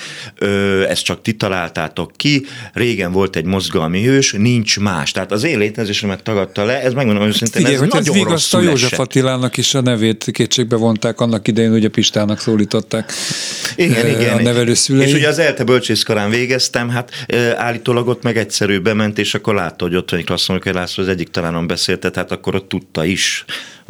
ezt 0.88 1.04
csak 1.04 1.22
ti 1.22 1.34
találtátok 1.34 2.12
ki, 2.16 2.46
régen 2.74 3.12
volt 3.12 3.36
egy 3.36 3.46
mozgalmi 3.46 4.04
hős, 4.04 4.32
nincs 4.32 4.80
más. 4.80 5.12
Tehát 5.12 5.32
az 5.32 5.44
én 5.44 5.58
létezésemet 5.58 6.24
tagadta 6.24 6.64
le, 6.64 6.82
ez 6.82 6.94
megmondom 6.94 7.24
hogy 7.24 7.34
szerintem 7.34 7.66
ez 7.74 7.80
hogy 7.80 7.88
nagyon 7.88 8.16
ez 8.16 8.24
rosszul 8.24 8.60
a 8.60 8.64
József 8.64 9.00
Attilának 9.00 9.58
is 9.58 9.74
a 9.74 9.82
nevét 9.82 10.30
kétségbe 10.32 10.76
vonták, 10.76 11.20
annak 11.20 11.48
idején 11.48 11.72
ugye 11.72 11.88
Pistának 11.88 12.40
szólították. 12.40 13.12
Igen, 13.76 14.08
igen. 14.08 14.38
a 14.38 14.42
nevelőszülei. 14.42 15.08
És 15.08 15.14
ugye 15.14 15.28
az 15.28 15.40
ELTE 15.40 15.64
bölcsészkarán 15.64 16.30
végeztem, 16.30 16.90
hát 16.90 17.12
állítólag 17.56 18.08
ott 18.08 18.24
meg 18.24 18.38
egyszerű 18.38 18.80
bement, 18.80 19.20
és 19.20 19.31
akkor 19.34 19.54
látta, 19.54 19.86
hogy 19.86 19.96
ott 19.96 20.10
van 20.10 20.20
egy 20.20 20.26
klasszonok, 20.26 20.66
László 20.66 21.04
az 21.04 21.10
egyik 21.10 21.30
tanárom 21.30 21.68
beszélte, 21.68 22.10
tehát 22.10 22.32
akkor 22.32 22.56
ott 22.56 22.70
tudta 22.70 23.04
is. 23.04 23.46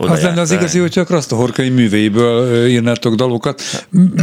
Az 0.09 0.21
lenne 0.21 0.41
az 0.41 0.51
igazi, 0.51 0.79
hogyha 0.79 1.01
a 1.01 1.03
Krasztohorkai 1.03 1.69
műveiből 1.69 2.67
írnátok 2.67 3.15
dalokat. 3.15 3.61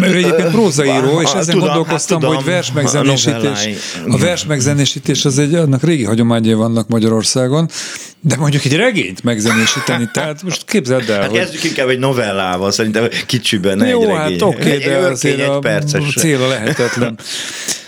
Ő 0.02 0.14
egyébként 0.14 0.50
prózaíró, 0.50 1.20
és 1.24 1.30
ezen 1.30 1.54
tudom, 1.54 1.60
gondolkoztam, 1.60 2.20
hát 2.20 2.26
tudom, 2.26 2.44
hogy 2.44 2.52
vers 2.52 2.72
megzenésítés, 2.72 3.68
a, 4.08 4.18
vers 4.18 4.46
megzenésítés 4.46 5.24
az 5.24 5.38
egy, 5.38 5.54
annak 5.54 5.82
régi 5.82 6.04
hagyományai 6.04 6.54
vannak 6.54 6.88
Magyarországon, 6.88 7.68
de 8.20 8.36
mondjuk 8.36 8.64
egy 8.64 8.76
regényt 8.76 9.22
megzenésíteni, 9.22 10.08
tehát 10.12 10.42
most 10.42 10.64
képzeld 10.64 11.10
el. 11.10 11.20
Hát 11.20 11.30
hogy... 11.30 11.38
kezdjük 11.38 11.64
inkább 11.64 11.88
egy 11.88 11.98
novellával, 11.98 12.70
szerintem 12.70 13.08
kicsiben 13.26 13.86
Jó, 13.86 14.02
egy 14.02 14.08
hát 14.08 14.18
regény. 14.18 14.38
hát 14.38 14.48
oké, 14.48 14.76
okay, 14.76 14.78
de 14.78 14.96
azért 14.96 15.40
egy 15.40 15.48
a 15.48 15.58
perces. 15.58 16.14
célra 16.14 16.48
lehetetlen. 16.48 17.18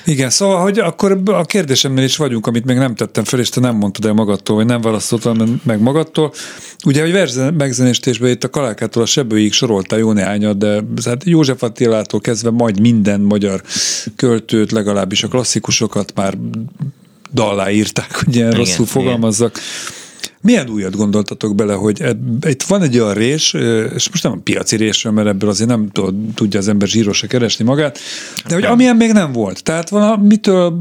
Igen, 0.05 0.31
szóval, 0.31 0.61
hogy 0.61 0.79
akkor 0.79 1.21
a 1.25 1.45
kérdésemnél 1.45 2.05
is 2.05 2.17
vagyunk, 2.17 2.47
amit 2.47 2.65
még 2.65 2.77
nem 2.77 2.95
tettem 2.95 3.25
fel, 3.25 3.41
és 3.41 3.49
te 3.49 3.61
nem 3.61 3.77
mondtad 3.77 4.05
el 4.05 4.13
magadtól, 4.13 4.57
vagy 4.57 4.67
nem 4.67 4.81
választottam 4.81 5.61
meg 5.65 5.81
magadtól. 5.81 6.33
Ugye, 6.85 7.01
hogy 7.01 7.13
verzen, 7.13 7.57
megzenésítésben 7.81 8.31
itt 8.31 8.45
a 8.45 8.51
Kalákától 8.51 9.03
a 9.03 9.07
Sebőig 9.07 9.53
soroltál 9.53 9.99
jó 9.99 10.13
néhányat, 10.13 10.59
de 10.59 10.83
hát 11.05 11.25
József 11.25 11.63
Attilától 11.63 12.21
kezdve 12.21 12.51
majd 12.51 12.81
minden 12.81 13.21
magyar 13.21 13.63
költőt, 14.17 14.73
legalábbis 14.73 15.23
a 15.23 15.29
klasszikusokat 15.29 16.13
már 16.15 16.39
dallá 17.33 17.71
írták, 17.71 18.25
hogy 18.25 18.35
ilyen 18.35 18.47
igen, 18.47 18.59
rosszul 18.59 18.87
fogalmazzak. 18.87 19.57
Igen 19.57 20.00
milyen 20.43 20.69
újat 20.69 20.97
gondoltatok 20.97 21.55
bele, 21.55 21.75
hogy 21.75 22.05
itt 22.41 22.63
van 22.63 22.83
egy 22.83 22.99
olyan 22.99 23.15
rés, 23.15 23.53
és 23.95 24.09
most 24.11 24.23
nem 24.23 24.33
a 24.33 24.41
piaci 24.45 24.77
résről, 24.77 25.13
mert 25.13 25.29
ebből 25.29 25.51
azért 25.51 25.69
nem 25.69 25.91
tudja 26.35 26.59
az 26.59 26.69
ember 26.69 26.89
zsírosa 26.89 27.27
keresni 27.27 27.65
magát, 27.65 27.99
de 28.49 28.55
hogy 28.55 28.65
amilyen 28.65 28.97
még 28.97 29.13
nem 29.13 29.33
volt. 29.33 29.63
Tehát 29.63 29.89
van, 29.89 30.19
mitől 30.19 30.81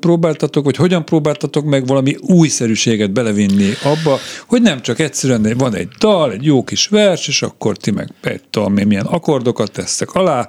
próbáltatok, 0.00 0.64
vagy 0.64 0.76
hogyan 0.76 1.04
próbáltatok 1.04 1.64
meg 1.64 1.86
valami 1.86 2.16
újszerűséget 2.20 3.10
belevinni 3.10 3.72
abba, 3.82 4.18
hogy 4.46 4.62
nem 4.62 4.82
csak 4.82 4.98
egyszerűen 4.98 5.54
van 5.58 5.74
egy 5.74 5.88
dal, 5.98 6.32
egy 6.32 6.44
jó 6.44 6.64
kis 6.64 6.86
vers, 6.86 7.28
és 7.28 7.42
akkor 7.42 7.76
ti 7.76 7.90
meg 7.90 8.12
egy 8.22 8.42
tal, 8.50 8.68
milyen 8.68 9.06
akkordokat 9.06 9.72
tesztek 9.72 10.14
alá, 10.14 10.48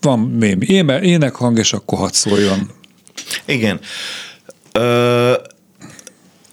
van 0.00 0.18
még 0.18 0.68
énekhang, 1.02 1.58
és 1.58 1.72
akkor 1.72 1.98
hadd 1.98 2.12
szóljon. 2.12 2.70
Igen. 3.46 3.80
Ö- 4.72 5.47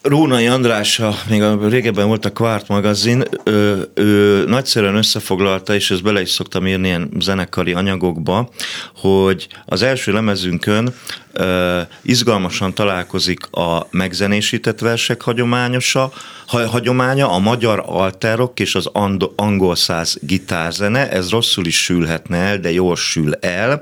Rónai 0.08 0.48
András, 0.48 1.02
még 1.30 1.42
a 1.42 1.68
régebben 1.68 2.08
volt 2.08 2.26
a 2.26 2.32
Quart 2.32 2.68
magazin, 2.68 3.24
ő, 3.44 3.88
ő 3.94 4.44
nagyszerűen 4.48 4.96
összefoglalta, 4.96 5.76
és 5.76 5.92
ezt 5.92 6.04
bele 6.04 6.22
is 6.22 6.30
szoktam 6.30 6.68
írni 6.68 6.88
ilyen 6.88 7.10
zenekari 7.20 7.74
anyagokba, 7.74 8.50
hogy 8.96 9.48
az 9.66 9.82
első 9.82 10.12
lemezünkön 10.12 10.94
ö, 11.34 11.82
izgalmasan 12.02 12.74
találkozik 12.74 13.52
a 13.52 13.88
megzenésített 13.92 14.80
versek 14.80 15.22
hagyományosa, 15.22 16.12
hagyománya, 16.48 17.32
a 17.32 17.40
magyar 17.40 17.84
alterok 17.86 18.60
és 18.60 18.76
az 18.76 18.90
angol 19.36 19.76
száz 19.76 20.18
gitárzene, 20.22 21.12
ez 21.12 21.30
rosszul 21.30 21.66
is 21.66 21.84
sülhetne 21.84 22.38
el, 22.38 22.58
de 22.60 22.72
jól 22.72 22.96
sül 22.96 23.34
el. 23.34 23.82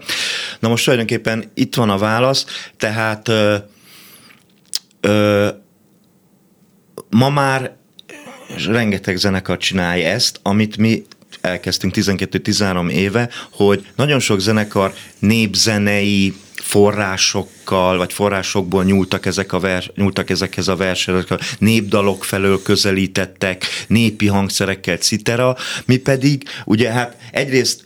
Na 0.60 0.70
most 0.70 0.84
tulajdonképpen 0.84 1.52
itt 1.54 1.76
van 1.76 1.90
a 1.90 1.98
válasz, 1.98 2.46
tehát 2.78 3.28
ö, 3.28 3.56
ö, 5.02 5.48
ma 7.13 7.30
már 7.30 7.76
rengeteg 8.67 9.17
zenekar 9.17 9.58
csinálja 9.58 10.08
ezt, 10.08 10.39
amit 10.41 10.78
mi 10.78 11.04
elkezdtünk 11.41 11.93
12-13 11.95 12.89
éve, 12.89 13.30
hogy 13.52 13.88
nagyon 13.95 14.19
sok 14.19 14.39
zenekar 14.39 14.93
népzenei 15.19 16.34
forrásokkal, 16.56 17.97
vagy 17.97 18.13
forrásokból 18.13 18.84
nyúltak, 18.84 19.26
ezek 19.26 19.54
a 19.54 19.60
vers, 19.60 19.91
nyúltak 19.95 20.30
ezekhez 20.30 20.67
a 20.67 20.76
versenyekhez, 20.76 21.56
népdalok 21.60 22.23
felől 22.23 22.62
közelítettek, 22.62 23.65
népi 23.88 24.28
hangszerekkel, 24.28 24.97
citera, 24.97 25.56
mi 25.86 25.97
pedig 25.97 26.43
ugye 26.65 26.91
hát 26.91 27.17
egyrészt 27.32 27.84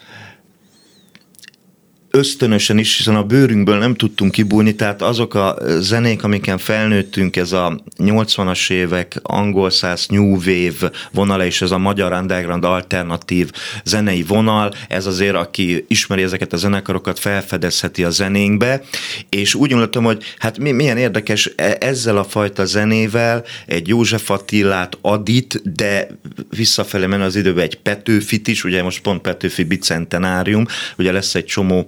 ösztönösen 2.17 2.77
is, 2.77 2.97
hiszen 2.97 3.15
a 3.15 3.23
bőrünkből 3.23 3.77
nem 3.77 3.95
tudtunk 3.95 4.31
kibújni, 4.31 4.75
tehát 4.75 5.01
azok 5.01 5.33
a 5.33 5.57
zenék, 5.79 6.23
amiken 6.23 6.57
felnőttünk, 6.57 7.35
ez 7.35 7.51
a 7.51 7.83
80-as 7.97 8.71
évek 8.71 9.19
angol 9.21 9.69
száz 9.69 10.05
new 10.07 10.35
wave 10.35 10.91
vonala, 11.11 11.45
és 11.45 11.61
ez 11.61 11.71
a 11.71 11.77
magyar 11.77 12.11
underground 12.13 12.63
alternatív 12.63 13.51
zenei 13.83 14.23
vonal, 14.23 14.73
ez 14.87 15.05
azért, 15.05 15.35
aki 15.35 15.85
ismeri 15.87 16.21
ezeket 16.21 16.53
a 16.53 16.57
zenekarokat, 16.57 17.19
felfedezheti 17.19 18.03
a 18.03 18.09
zenénkbe, 18.09 18.81
és 19.29 19.55
úgy 19.55 19.69
gondoltam, 19.69 20.03
hogy 20.03 20.23
hát 20.37 20.57
milyen 20.57 20.97
érdekes 20.97 21.51
e, 21.55 21.77
ezzel 21.79 22.17
a 22.17 22.23
fajta 22.23 22.65
zenével 22.65 23.43
egy 23.65 23.87
József 23.87 24.29
Attilát, 24.29 24.97
Adit, 25.01 25.61
de 25.73 26.07
visszafelé 26.49 27.05
menni 27.05 27.23
az 27.23 27.35
időben 27.35 27.63
egy 27.63 27.75
Petőfit 27.75 28.47
is, 28.47 28.63
ugye 28.63 28.83
most 28.83 29.01
pont 29.01 29.21
Petőfi 29.21 29.63
bicentenárium, 29.63 30.65
ugye 30.97 31.11
lesz 31.11 31.35
egy 31.35 31.45
csomó 31.45 31.85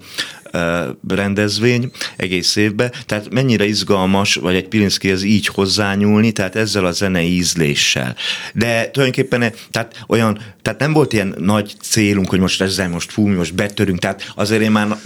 rendezvény 1.08 1.92
egész 2.18 2.56
évben, 2.56 2.92
tehát 3.06 3.34
mennyire 3.34 3.66
izgalmas, 3.66 4.36
vagy 4.36 4.56
egy 4.56 4.68
Pilinszkihez 4.68 5.24
így 5.24 5.48
hozzányúlni, 5.48 6.32
tehát 6.32 6.56
ezzel 6.56 6.86
a 6.86 6.92
zenei 6.92 7.36
ízléssel. 7.36 8.16
De 8.54 8.90
tulajdonképpen 8.92 9.54
tehát 9.72 10.04
olyan, 10.08 10.40
tehát 10.62 10.80
nem 10.80 10.94
volt 10.94 11.14
ilyen 11.14 11.36
nagy 11.38 11.76
célunk, 11.82 12.30
hogy 12.30 12.40
most 12.40 12.62
ezzel 12.62 12.90
most 12.90 13.12
fú, 13.12 13.28
most 13.28 13.56
betörünk, 13.56 14.00
tehát 14.00 14.32
azért 14.36 14.62
én 14.62 14.72
már, 14.72 14.98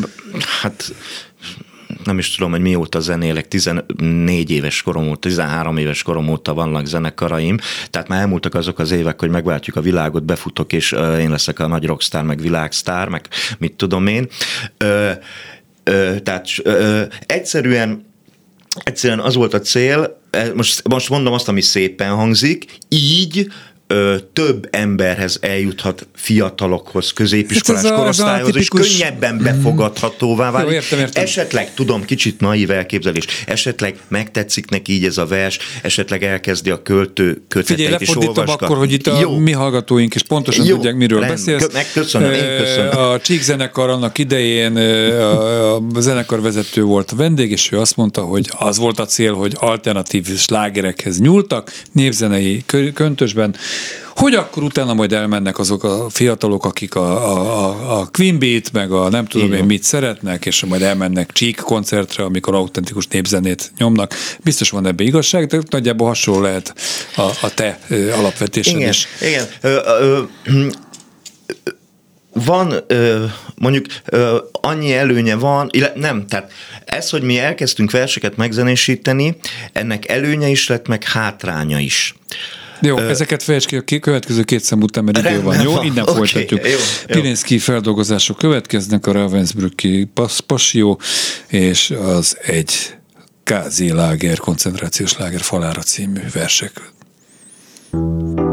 hát 0.62 0.94
nem 2.06 2.18
is 2.18 2.36
tudom, 2.36 2.52
hogy 2.52 2.62
mióta 2.62 3.00
zenélek, 3.00 3.48
14 3.48 4.52
éves 4.52 4.82
korom 4.82 5.10
óta, 5.10 5.20
13 5.20 5.78
éves 5.78 6.04
korom 6.04 6.30
óta 6.30 6.54
vannak 6.54 6.86
zenekaraim, 6.86 7.58
tehát 7.90 8.08
már 8.08 8.20
elmúltak 8.20 8.56
azok 8.56 8.80
az 8.80 8.92
évek, 8.92 9.20
hogy 9.20 9.30
megváltjuk 9.30 9.76
a 9.76 9.82
világot, 9.82 10.24
befutok, 10.24 10.74
és 10.74 10.92
én 11.20 11.30
leszek 11.30 11.60
a 11.60 11.68
nagy 11.68 11.86
rockstar, 11.86 12.24
meg 12.24 12.42
világsztár, 12.42 13.08
meg 13.08 13.28
mit 13.58 13.74
tudom 13.74 14.08
én. 14.08 14.28
Ö, 14.78 15.12
ö, 15.84 16.16
tehát 16.24 16.48
ö, 16.64 17.02
egyszerűen 17.26 18.12
egyszerűen 18.84 19.20
az 19.20 19.36
volt 19.36 19.54
a 19.54 19.60
cél, 19.60 20.22
most, 20.56 20.88
most 20.88 21.10
mondom 21.10 21.34
azt, 21.34 21.48
ami 21.48 21.62
szépen 21.62 22.10
hangzik, 22.10 22.78
így 22.90 23.48
ö, 23.94 24.16
több 24.34 24.68
emberhez 24.72 25.38
eljuthat 25.42 26.08
fiatalokhoz, 26.16 27.14
középiskolás 27.14 27.84
hát 27.84 27.94
korosztályhoz, 27.94 28.52
tipikus... 28.52 28.88
és 28.88 28.98
könnyebben 28.98 29.36
mhm. 29.36 29.44
befogadhatóvá 29.44 30.52
válik. 30.52 30.70
Jó, 30.70 30.76
értem, 30.76 31.00
értem. 31.00 31.24
Esetleg, 31.24 31.74
tudom, 31.74 32.06
kicsit 32.06 32.40
naív 32.40 32.72
elképzelés, 32.72 33.26
esetleg 33.46 33.96
megtetszik 34.08 34.70
neki 34.70 34.92
így 34.92 35.06
ez 35.06 35.18
a 35.18 35.26
vers, 35.26 35.60
esetleg 35.82 36.24
elkezdi 36.24 36.70
a 36.70 36.82
költő 36.82 37.42
köteteit 37.48 38.02
is 38.02 38.16
olvasgatni. 38.16 38.66
akkor, 38.66 38.78
hogy 38.78 38.92
itt 38.92 39.08
a 39.08 39.20
Jó. 39.20 39.38
mi 39.38 39.52
hallgatóink 39.52 40.16
is 40.16 40.24
pontosan 40.24 40.66
Jó. 40.66 40.76
tudják, 40.76 40.96
miről 40.96 41.20
Rend, 41.20 41.32
beszélsz. 41.32 41.74
Megköszönöm, 41.74 42.32
én 42.32 42.58
köszönöm. 42.58 42.98
A 42.98 43.20
Csík 43.20 43.42
zenekar 43.42 43.90
annak 43.90 44.18
idején 44.18 44.76
a, 44.76 45.76
a 45.76 45.82
zenekar 46.00 46.42
vezető 46.42 46.84
volt 46.84 47.12
a 47.12 47.16
vendég, 47.16 47.52
és 47.52 47.72
ő 47.72 47.80
azt 47.80 47.96
mondta, 47.96 48.22
hogy 48.22 48.50
az 48.58 48.78
volt 48.78 49.00
a 49.00 49.06
cél, 49.06 49.34
hogy 49.34 49.54
alternatív 49.60 50.38
slágerekhez 50.38 51.20
nyúltak, 51.20 51.72
névzenei 51.92 52.64
köntösben, 52.94 53.56
hogy 54.16 54.36
akkor 54.36 54.64
utána 54.64 54.94
majd 54.94 55.14
elmennek 55.14 55.60
azok 55.60 55.84
a 55.84 56.10
fiatalok, 56.10 56.66
akik 56.66 56.96
a, 56.96 57.32
a, 57.32 58.00
a 58.00 58.10
Queen 58.12 58.40
Beat, 58.40 58.72
meg 58.72 58.92
a 58.92 59.10
nem 59.10 59.26
tudom 59.26 59.48
Igen. 59.48 59.60
én 59.60 59.66
mit 59.66 59.84
szeretnek, 59.84 60.46
és 60.46 60.64
majd 60.66 60.82
elmennek 60.82 61.32
Csík 61.32 61.56
koncertre, 61.56 62.24
amikor 62.24 62.56
autentikus 62.56 63.08
népzenét 63.08 63.72
nyomnak. 63.78 64.14
Biztos 64.44 64.70
van 64.70 64.88
ebbe 64.88 65.04
igazság, 65.04 65.48
de 65.48 65.60
nagyjából 65.70 66.08
hasonló 66.08 66.42
lehet 66.42 66.74
a, 67.16 67.22
a 67.22 67.54
te 67.54 67.80
alapvetésed 68.18 68.76
Igen. 68.76 68.90
is. 68.90 69.08
Igen. 69.22 69.46
Ö, 69.62 69.80
ö, 69.86 70.22
ö, 70.44 70.68
van 72.34 72.74
mondjuk 73.56 73.86
annyi 74.52 74.94
előnye 74.94 75.36
van, 75.36 75.68
illetve 75.72 76.00
nem, 76.00 76.28
tehát 76.28 76.52
ez, 76.86 77.10
hogy 77.10 77.22
mi 77.22 77.40
elkezdtünk 77.40 77.92
verseket 77.92 78.38
megzenésíteni, 78.38 79.38
ennek 79.74 80.10
előnye 80.10 80.48
is 80.48 80.68
lett, 80.68 80.88
meg 80.88 81.04
hátránya 81.04 81.80
is. 81.80 82.16
Jó, 82.86 82.96
uh, 82.96 83.10
ezeket 83.10 83.44
fejtsd 83.44 83.84
ki 83.86 83.96
a 83.96 84.00
következő 84.00 84.44
két 84.44 84.64
szem 84.64 84.82
után, 84.82 85.04
mert 85.04 85.18
idő 85.18 85.42
van. 85.42 85.62
Jó, 85.62 85.82
innen 85.82 86.04
okay, 86.04 86.16
folytatjuk. 86.16 86.68
Jó, 86.68 86.78
Pirinszki 87.06 87.58
feldolgozások 87.60 88.38
következnek, 88.38 89.08
a 89.08 89.12
Ravensbrücki 89.12 90.12
Passió, 90.46 91.00
és 91.48 91.90
az 91.90 92.38
egy 92.42 92.74
Kázi 93.44 93.92
láger, 93.92 94.38
koncentrációs 94.38 95.18
láger 95.18 95.42
falára 95.42 95.82
című 95.82 96.22
versek. 96.34 96.92
Kilép 97.92 98.53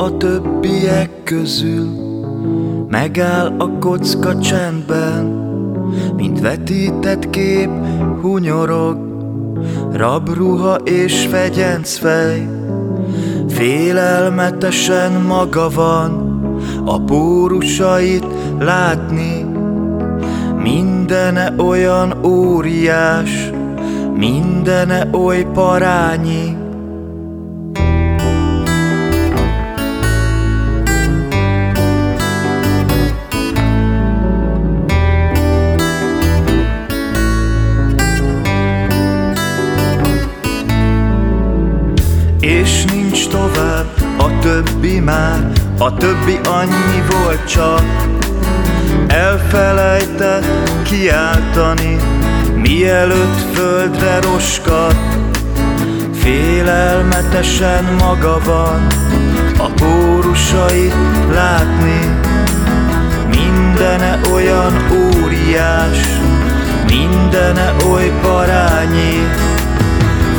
a 0.00 0.16
többiek 0.16 1.10
közül, 1.24 1.88
megáll 2.88 3.54
a 3.58 3.78
kocka 3.78 4.38
csendben, 4.38 5.24
mint 6.16 6.40
vetített 6.40 7.30
kép, 7.30 7.70
hunyorog, 8.20 8.98
rabruha 9.92 10.74
és 10.74 11.26
fegyenc 11.26 11.96
fej. 11.96 12.48
Félelmetesen 13.48 15.12
maga 15.12 15.68
van, 15.68 16.10
a 16.84 17.00
pórusait 17.00 18.26
látni, 18.58 19.46
mindene 20.62 21.54
olyan 21.58 22.24
óriás, 22.24 23.50
mindene 24.14 25.08
oly 25.12 25.46
parányi. 25.52 26.59
Többi 44.50 45.00
már, 45.00 45.52
a 45.78 45.94
többi 45.94 46.38
annyi 46.44 47.02
volt 47.10 47.48
csak. 47.48 47.82
Elfelejtett 49.06 50.44
kiáltani, 50.82 51.96
mielőtt 52.54 53.54
földre 53.54 54.20
roskat. 54.20 54.94
Félelmetesen 56.12 57.84
maga 57.98 58.38
van, 58.44 58.86
a 59.58 59.68
pórusait 59.68 60.94
látni. 61.32 62.18
Mindene 63.28 64.20
olyan 64.32 64.72
óriás, 64.92 65.98
mindene 66.86 67.74
oly 67.90 68.12
parányi. 68.22 69.28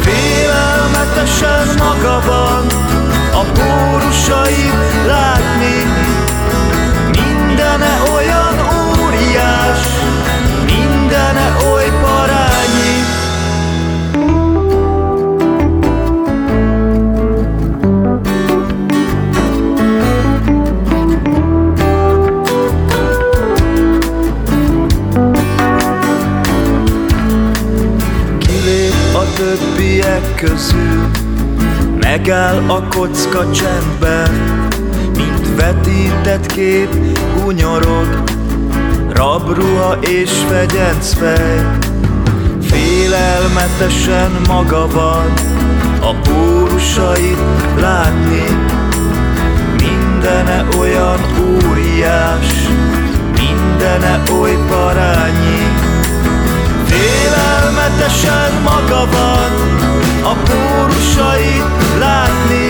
Félelmetesen 0.01 1.67
maga 1.77 2.21
van, 2.25 2.81
a 3.41 3.43
pórusait 3.43 4.73
látni. 5.07 5.77
Mindene 7.11 8.01
olyan 8.13 8.55
óriás, 9.03 9.79
mindene 10.65 11.55
oly 11.73 11.91
parányi. 12.01 12.95
Kilép 28.39 29.15
a 29.15 29.23
többiek 29.35 30.35
közül 30.35 31.20
Megáll 32.11 32.69
a 32.69 32.87
kocka 32.87 33.51
csendben 33.51 34.31
Mint 35.15 35.55
vetített 35.55 36.45
kép 36.45 36.95
hunyorog. 37.35 38.23
Rabruha 39.09 39.97
és 40.01 40.31
fegyenc 40.49 41.13
fej 41.13 41.77
Félelmetesen 42.61 44.31
maga 44.47 44.87
van 44.87 45.33
A 46.01 46.13
pórusait 46.13 47.37
látni. 47.79 48.45
Mindene 49.77 50.65
olyan 50.79 51.19
óriás 51.39 52.67
Mindene 53.35 54.21
oly 54.39 54.57
parányi. 54.69 55.67
Félelmetesen 56.85 58.61
maga 58.63 59.05
van 59.11 60.00
A 60.51 60.53
pórusait 60.53 61.63
látni. 61.99 62.67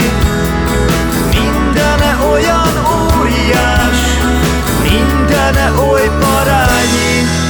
Mindene 1.30 2.18
olyan 2.32 2.74
óriás 3.20 4.00
Mindene 4.84 5.72
oly 5.72 6.10
parányi 6.20 7.41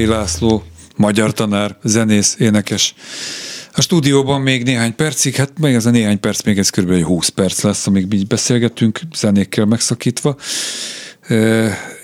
Horkai 0.00 0.18
László, 0.18 0.62
magyar 0.96 1.32
tanár, 1.32 1.76
zenész, 1.82 2.36
énekes. 2.38 2.94
A 3.74 3.80
stúdióban 3.80 4.40
még 4.40 4.62
néhány 4.62 4.94
percig, 4.94 5.34
hát 5.34 5.58
még 5.58 5.74
ez 5.74 5.86
a 5.86 5.90
néhány 5.90 6.20
perc, 6.20 6.42
még 6.42 6.58
ez 6.58 6.70
kb. 6.70 7.02
20 7.02 7.28
perc 7.28 7.62
lesz, 7.62 7.86
amíg 7.86 8.12
így 8.12 8.26
beszélgetünk, 8.26 9.00
zenékkel 9.14 9.64
megszakítva. 9.64 10.36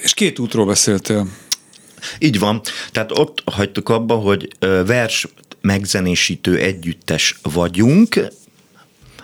És 0.02 0.14
két 0.14 0.38
útról 0.38 0.66
beszéltél. 0.66 1.28
Így 2.18 2.38
van. 2.38 2.60
Tehát 2.92 3.18
ott 3.18 3.42
hagytuk 3.44 3.88
abba, 3.88 4.14
hogy 4.14 4.48
vers 4.86 5.26
megzenésítő 5.60 6.58
együttes 6.58 7.38
vagyunk, 7.42 8.20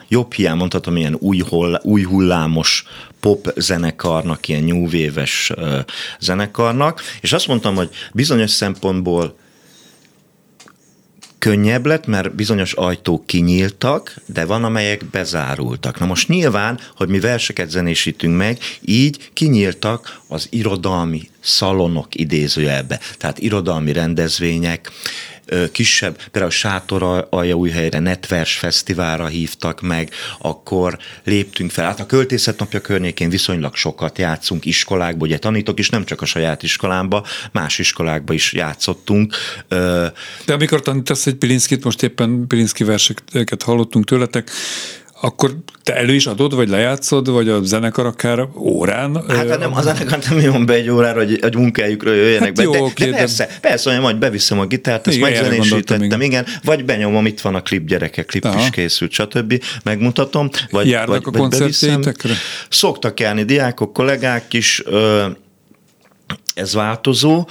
jobb 0.09 0.33
hiány 0.33 0.57
mondhatom, 0.57 0.97
ilyen 0.97 1.17
új, 1.19 1.39
hol, 1.39 1.81
új 1.83 2.03
hullámos 2.03 2.85
pop 3.23 3.53
zenekarnak, 3.57 4.49
ilyen 4.49 4.73
wave-es 4.73 5.53
zenekarnak, 6.21 7.03
és 7.21 7.33
azt 7.33 7.47
mondtam, 7.47 7.75
hogy 7.75 7.91
bizonyos 8.13 8.51
szempontból 8.51 9.37
könnyebb 11.39 11.87
lett, 11.87 12.07
mert 12.07 12.35
bizonyos 12.35 12.73
ajtók 12.73 13.27
kinyíltak, 13.27 14.21
de 14.27 14.45
van, 14.45 14.65
amelyek 14.65 15.05
bezárultak. 15.05 15.99
Na 15.99 16.07
most 16.07 16.29
nyilván, 16.29 16.79
hogy 16.97 17.09
mi 17.09 17.21
verseket 17.21 17.71
zenésítünk 17.71 18.37
meg, 18.37 18.59
így 18.81 19.31
kinyíltak 19.33 20.21
az 20.29 20.47
irodalmi 20.51 21.29
szalonok 21.41 22.15
idézőjelbe, 22.15 23.01
tehát 23.19 23.39
irodalmi 23.39 23.93
rendezvények, 23.93 24.91
kisebb, 25.73 26.19
például 26.31 26.53
Sátor 26.53 27.29
helyre 27.73 27.99
Netvers 27.99 28.57
Fesztiválra 28.57 29.27
hívtak 29.27 29.81
meg, 29.81 30.11
akkor 30.39 30.99
léptünk 31.25 31.71
fel. 31.71 31.85
Hát 31.85 32.01
a 32.01 32.07
költészet 32.07 32.59
napja 32.59 32.81
környékén 32.81 33.31
viszonylag 33.31 33.75
sokat 33.75 34.19
játszunk 34.19 34.65
iskolákba, 34.65 35.25
ugye 35.25 35.39
tanítok 35.39 35.79
is, 35.79 35.91
nem 35.91 36.05
csak 36.05 36.21
a 36.21 36.25
saját 36.27 36.63
iskolámba, 36.63 37.27
más 37.53 37.79
iskolákba 37.79 38.33
is 38.33 38.53
játszottunk. 38.53 39.35
De 40.45 40.53
amikor 40.53 40.81
tanítasz 40.81 41.27
egy 41.27 41.35
Pilinszkit, 41.35 41.85
most 41.85 42.03
éppen 42.03 42.47
Pilinszki 42.47 42.85
verseket 42.85 43.63
hallottunk 43.63 44.05
tőletek, 44.05 44.51
akkor 45.25 45.57
te 45.83 45.97
elő 45.97 46.15
is 46.15 46.27
adod, 46.27 46.55
vagy 46.55 46.69
lejátszod, 46.69 47.31
vagy 47.31 47.49
a 47.49 47.63
zenekar 47.63 48.07
akár 48.07 48.49
órán? 48.57 49.25
Hát, 49.29 49.49
hát 49.49 49.59
nem, 49.59 49.75
a 49.75 49.83
zenekar 49.83 50.19
nem 50.29 50.41
jön 50.41 50.67
be 50.67 50.73
egy 50.73 50.91
órára, 50.91 51.19
hogy 51.19 51.39
egy 51.43 51.55
munkájukra 51.55 52.13
jöjjenek 52.13 52.47
hát 52.47 52.57
be. 52.57 52.63
Jó, 52.63 52.73
de, 52.73 53.07
de, 53.07 53.11
persze, 53.11 53.47
de... 53.47 53.59
persze, 53.61 53.93
hogy 53.93 54.01
majd 54.01 54.17
beviszem 54.17 54.59
a 54.59 54.67
gitárt, 54.67 55.07
ezt 55.07 55.21
megzenésítettem, 55.21 56.03
igen. 56.03 56.21
igen, 56.21 56.47
vagy 56.65 56.85
benyomom, 56.85 57.27
itt 57.27 57.41
van 57.41 57.55
a 57.55 57.63
klip, 57.63 57.87
gyerekek, 57.87 58.27
klip 58.27 58.45
Aha. 58.45 58.61
is 58.61 58.71
készült, 58.71 59.13
stb. 59.13 59.63
Megmutatom. 59.85 60.51
Vagy, 60.71 60.89
Járnak 60.89 61.25
vagy, 61.25 61.35
a 61.35 61.39
koncertjeitekre? 61.39 62.35
Szoktak 62.69 63.21
járni 63.21 63.45
diákok, 63.45 63.93
kollégák 63.93 64.53
is, 64.53 64.83
ö, 64.85 65.27
ez 66.55 66.75
változó. 66.75 67.49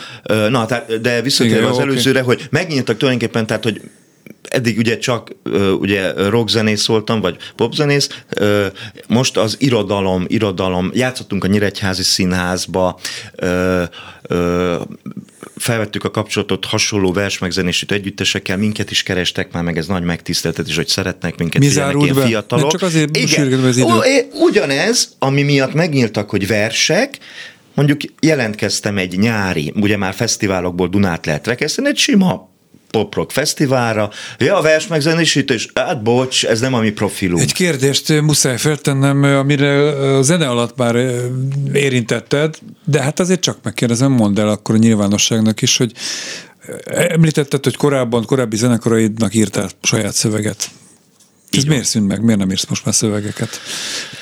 Na, 0.50 0.66
tehát, 0.66 1.02
de 1.02 1.22
visszatérve 1.22 1.68
az 1.68 1.80
előzőre, 1.80 2.22
okay. 2.22 2.36
hogy 2.36 2.48
megnyíltak 2.50 2.98
tulajdonképpen, 2.98 3.46
tehát, 3.46 3.64
hogy 3.64 3.82
eddig 4.52 4.78
ugye 4.78 4.98
csak 4.98 5.36
ugye 5.80 6.30
rockzenész 6.30 6.86
voltam, 6.86 7.22
vagy 7.22 7.38
popzenész, 7.56 8.10
most 9.08 9.38
az 9.38 9.56
irodalom, 9.60 10.26
irodalom, 10.28 10.92
játszottunk 10.94 11.44
a 11.44 11.48
Nyíregyházi 11.48 12.04
Színházba, 12.04 13.00
felvettük 15.56 16.04
a 16.04 16.12
kapcsolatot 16.12 16.66
hasonló 16.66 17.12
versmegzenésítő 17.12 17.96
együttesekkel, 17.96 18.58
minket 18.58 18.92
is 18.92 19.04
kerestek 19.04 19.52
már, 19.52 19.64
meg 19.64 19.78
ez 19.78 19.88
nagy 19.88 20.04
megtiszteltetés, 20.04 20.76
hogy 20.76 20.88
szeretnek 20.88 21.38
minket, 21.38 21.62
Mi 21.62 21.68
zárult 21.68 22.04
ilyen 22.04 22.16
be? 22.16 22.26
fiatalok. 22.26 22.64
Nem 22.64 22.80
csak 22.80 22.90
azért 22.90 23.18
Igen. 23.18 23.64
az 23.64 23.78
idő. 23.78 23.88
Ugyanez, 24.34 25.16
ami 25.20 25.42
miatt 25.42 25.74
megnyíltak, 25.74 26.30
hogy 26.30 26.48
versek, 26.48 27.18
mondjuk 27.74 28.02
jelentkeztem 28.20 28.98
egy 28.98 29.20
nyári, 29.20 29.74
ugye 29.76 29.98
már 29.98 30.14
fesztiválokból 30.14 30.88
Dunát 30.88 31.26
lehet 31.26 31.48
rekeszteni, 31.48 31.88
egy 31.88 31.98
sima 31.98 32.51
poprock 32.92 33.32
fesztiválra. 33.32 34.10
Ja, 34.38 34.58
a 34.58 34.62
vers 34.62 34.88
megzenésítés, 34.88 35.70
hát 35.74 36.04
bocs, 36.04 36.46
ez 36.46 36.60
nem 36.60 36.74
a 36.74 36.80
mi 36.80 36.92
profilunk. 36.92 37.42
Egy 37.42 37.54
kérdést 37.54 38.22
muszáj 38.22 38.58
feltennem, 38.58 39.24
amire 39.24 39.88
a 40.18 40.22
zene 40.22 40.48
alatt 40.48 40.78
már 40.78 40.96
érintetted, 41.74 42.58
de 42.86 43.02
hát 43.02 43.20
azért 43.20 43.42
csak 43.42 43.58
megkérdezem, 43.64 44.12
mondd 44.12 44.40
el 44.40 44.50
akkor 44.50 44.76
a 44.76 44.78
nyilvánosságnak 44.78 45.62
is, 45.62 45.78
hogy 45.78 45.92
említetted, 46.86 47.64
hogy 47.64 47.76
korábban, 47.76 48.26
korábbi 48.26 48.56
zenekaraidnak 48.56 49.34
írtál 49.34 49.70
saját 49.82 50.14
szöveget. 50.14 50.70
Ez 51.52 51.64
miért 51.64 51.86
szűnt 51.86 52.08
meg? 52.08 52.22
Miért 52.24 52.40
nem 52.40 52.52
írsz 52.52 52.66
most 52.66 52.86
már 52.86 52.94
szövegeket? 52.94 53.60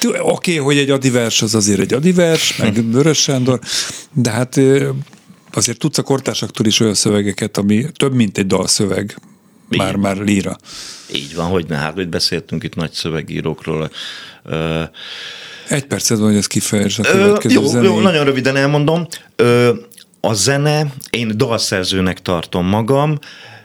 Oké, 0.03 0.19
okay, 0.21 0.57
hogy 0.57 0.77
egy 0.77 0.89
adivers 0.89 1.41
az 1.41 1.55
azért 1.55 1.79
egy 1.79 1.93
adivers, 1.93 2.57
meg 2.57 2.75
hm. 2.75 2.91
Vörös 2.91 3.17
Sándor, 3.17 3.59
de 4.13 4.29
hát 4.29 4.59
azért 5.53 5.79
tudsz 5.79 5.97
a 5.97 6.03
kortársaktól 6.03 6.65
is 6.65 6.79
olyan 6.79 6.93
szövegeket, 6.93 7.57
ami 7.57 7.85
több, 7.93 8.13
mint 8.13 8.37
egy 8.37 8.47
dalszöveg, 8.47 9.19
már, 9.77 9.95
már 9.95 10.17
líra. 10.17 10.57
Így 11.13 11.35
van, 11.35 11.45
hogy 11.45 11.65
ne, 11.67 11.75
hát 11.75 11.93
hogy 11.93 12.09
beszéltünk 12.09 12.63
itt 12.63 12.75
nagy 12.75 12.91
szövegírókról. 12.91 13.91
Egy 15.67 15.85
percet 15.85 16.17
van, 16.17 16.27
hogy 16.27 16.37
ezt 16.37 16.47
kifejezd 16.47 16.99
a 16.99 17.03
következő 17.03 17.53
jó, 17.55 17.81
jó, 17.81 17.99
nagyon 17.99 18.25
röviden 18.25 18.55
elmondom. 18.55 19.07
A 20.21 20.33
zene, 20.33 20.93
én 21.09 21.37
dalszerzőnek 21.37 22.21
tartom 22.21 22.65
magam, 22.65 23.19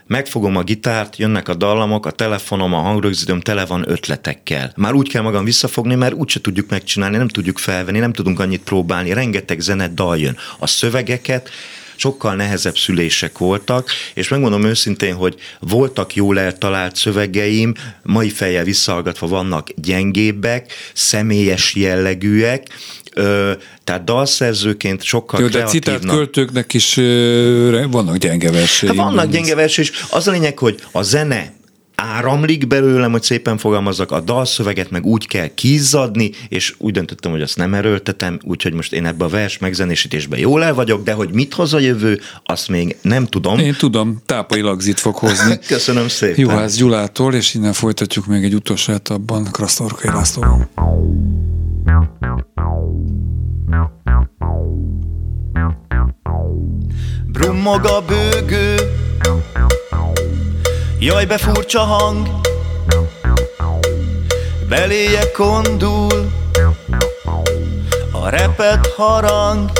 megfogom 0.07 0.55
a 0.55 0.63
gitárt, 0.63 1.17
jönnek 1.17 1.47
a 1.47 1.53
dallamok, 1.53 2.05
a 2.05 2.11
telefonom, 2.11 2.73
a 2.73 2.79
hangrögzítőm 2.79 3.39
tele 3.39 3.65
van 3.65 3.89
ötletekkel. 3.89 4.73
Már 4.75 4.93
úgy 4.93 5.09
kell 5.09 5.21
magam 5.21 5.45
visszafogni, 5.45 5.95
mert 5.95 6.13
úgyse 6.13 6.41
tudjuk 6.41 6.69
megcsinálni, 6.69 7.17
nem 7.17 7.27
tudjuk 7.27 7.57
felvenni, 7.57 7.99
nem 7.99 8.13
tudunk 8.13 8.39
annyit 8.39 8.63
próbálni, 8.63 9.13
rengeteg 9.13 9.59
zene 9.59 9.87
dal 9.87 10.17
jön. 10.17 10.37
A 10.59 10.67
szövegeket 10.67 11.49
sokkal 11.95 12.35
nehezebb 12.35 12.77
szülések 12.77 13.37
voltak, 13.37 13.89
és 14.13 14.27
megmondom 14.27 14.63
őszintén, 14.63 15.13
hogy 15.13 15.35
voltak 15.59 16.15
jól 16.15 16.39
eltalált 16.39 16.95
szövegeim, 16.95 17.73
mai 18.03 18.29
fejjel 18.29 18.63
visszahallgatva 18.63 19.27
vannak 19.27 19.69
gyengébbek, 19.75 20.73
személyes 20.93 21.75
jellegűek, 21.75 22.67
tehát 23.83 24.03
dalszerzőként 24.03 25.03
sokkal 25.03 25.41
Jó, 25.41 25.47
de 25.47 25.63
citált 25.63 26.05
költőknek 26.05 26.73
is 26.73 26.95
vannak 27.89 28.17
gyenge 28.17 28.51
versei. 28.51 28.87
Hát 28.89 28.97
vannak 28.97 29.29
gyenge 29.29 29.55
versei, 29.55 29.83
és 29.83 29.91
az 30.09 30.27
a 30.27 30.31
lényeg, 30.31 30.57
hogy 30.57 30.79
a 30.91 31.01
zene 31.01 31.53
áramlik 31.95 32.67
belőlem, 32.67 33.11
hogy 33.11 33.23
szépen 33.23 33.57
fogalmazzak, 33.57 34.11
a 34.11 34.19
dalszöveget 34.19 34.91
meg 34.91 35.05
úgy 35.05 35.27
kell 35.27 35.47
kizzadni, 35.53 36.31
és 36.49 36.75
úgy 36.77 36.93
döntöttem, 36.93 37.31
hogy 37.31 37.41
azt 37.41 37.57
nem 37.57 37.73
erőltetem, 37.73 38.39
úgyhogy 38.43 38.73
most 38.73 38.93
én 38.93 39.05
ebbe 39.05 39.25
a 39.25 39.27
vers 39.27 39.57
megzenésítésben 39.57 40.39
jól 40.39 40.63
el 40.63 40.73
vagyok, 40.73 41.03
de 41.03 41.13
hogy 41.13 41.29
mit 41.33 41.53
hoz 41.53 41.73
a 41.73 41.79
jövő, 41.79 42.19
azt 42.43 42.67
még 42.67 42.95
nem 43.01 43.25
tudom. 43.25 43.59
Én 43.59 43.75
tudom, 43.77 44.21
tápai 44.25 44.61
lagzit 44.61 44.99
fog 44.99 45.15
hozni. 45.15 45.59
Köszönöm 45.67 46.07
szépen. 46.07 46.39
Juhász 46.39 46.75
Gyulától, 46.75 47.33
és 47.33 47.53
innen 47.53 47.73
folytatjuk 47.73 48.25
még 48.25 48.43
egy 48.43 48.53
utolsó 48.53 48.93
abban 49.03 49.51
Krasztorkai 49.51 50.11
Lászlóval. 50.11 50.69
Brummog 57.25 57.85
a 57.85 58.01
bőgő. 58.01 58.75
Jaj, 60.99 61.25
be 61.25 61.37
furcsa 61.37 61.79
hang. 61.79 62.27
Beléje 64.69 65.31
kondul. 65.31 66.31
A 68.11 68.29
repet 68.29 68.93
harang. 68.97 69.71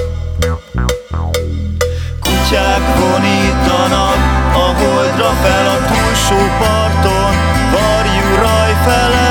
Kutyák 2.19 2.97
vonítanak 2.99 4.35
A 4.53 4.73
holdra 4.77 5.29
fel 5.29 5.67
a 5.67 5.77
túlsó 5.85 6.47
parton. 6.59 7.33
Varjú 7.71 8.35
raj 8.35 8.73
felel 8.85 9.24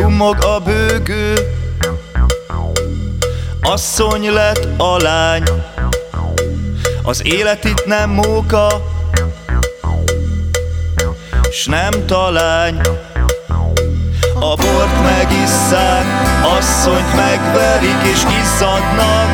Brummog 0.00 0.44
a 0.44 0.60
bőgő. 0.60 1.34
Asszony 3.62 4.32
lett 4.32 4.68
a 4.76 4.96
lány. 4.96 5.42
Az 7.02 7.22
élet 7.24 7.64
itt 7.64 7.86
nem 7.86 8.10
móka 8.10 8.66
S 11.50 11.66
nem 11.66 12.06
talány. 12.06 12.80
A 14.34 14.54
bort 14.54 15.02
megisszák 15.02 16.04
Asszonyt 16.58 17.14
megverik 17.16 18.02
és 18.12 18.22
izzadnak. 18.42 19.28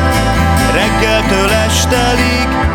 Reggeltől 0.73 1.49
estelig 1.49 2.66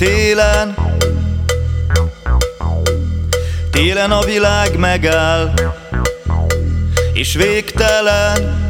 télen. 0.00 0.74
Télen 3.70 4.10
a 4.10 4.24
világ 4.24 4.78
megáll 4.78 5.52
És 7.12 7.34
végtelen. 7.34 8.68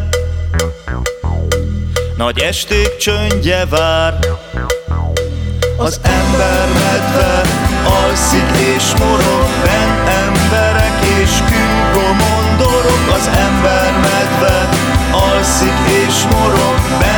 Nagy 2.17 2.39
esték 2.39 2.97
csöndje 2.97 3.67
vár 3.67 4.19
Az 5.77 6.01
ember 6.03 6.69
medve 6.69 7.41
alszik 7.85 8.77
és 8.77 8.85
morog 8.99 9.49
Ben 9.65 10.09
emberek 10.25 11.05
és 11.23 11.31
kőgomondorok 11.31 13.13
Az 13.13 13.27
ember 13.27 13.93
medve 13.93 14.69
alszik 15.13 15.79
és 16.07 16.25
morog 16.31 16.81
Ben 16.99 17.10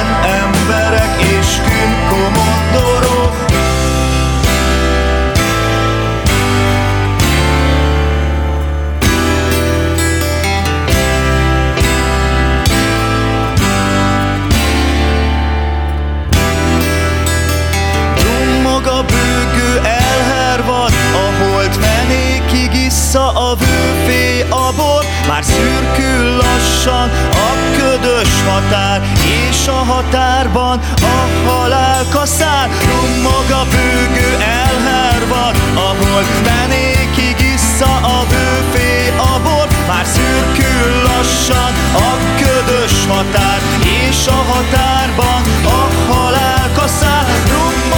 Már 25.33 25.45
szürkül 25.45 26.37
lassan 26.37 27.11
a 27.31 27.51
ködös 27.77 28.43
határ 28.49 29.03
És 29.51 29.67
a 29.67 29.93
határban 29.93 30.81
a 31.01 31.49
halál 31.51 32.05
kaszár. 32.11 32.69
Dummog 32.69 33.51
a 33.51 33.65
bőgő 33.71 34.37
elhervad 34.41 35.57
A 35.75 36.05
holt 36.05 36.27
fenékig 36.45 37.47
issza 37.55 37.95
a 37.95 38.25
vőfé 38.31 39.09
a 39.09 39.41
bor. 39.43 39.67
Már 39.89 40.07
szürkül 40.07 41.03
lassan 41.03 41.73
a 41.95 42.11
ködös 42.43 43.07
határ 43.09 43.61
És 44.09 44.27
a 44.27 44.41
határban 44.53 45.43
a 45.65 46.13
halál 46.13 46.71
kaszár. 46.75 47.27
Rummog 47.49 47.92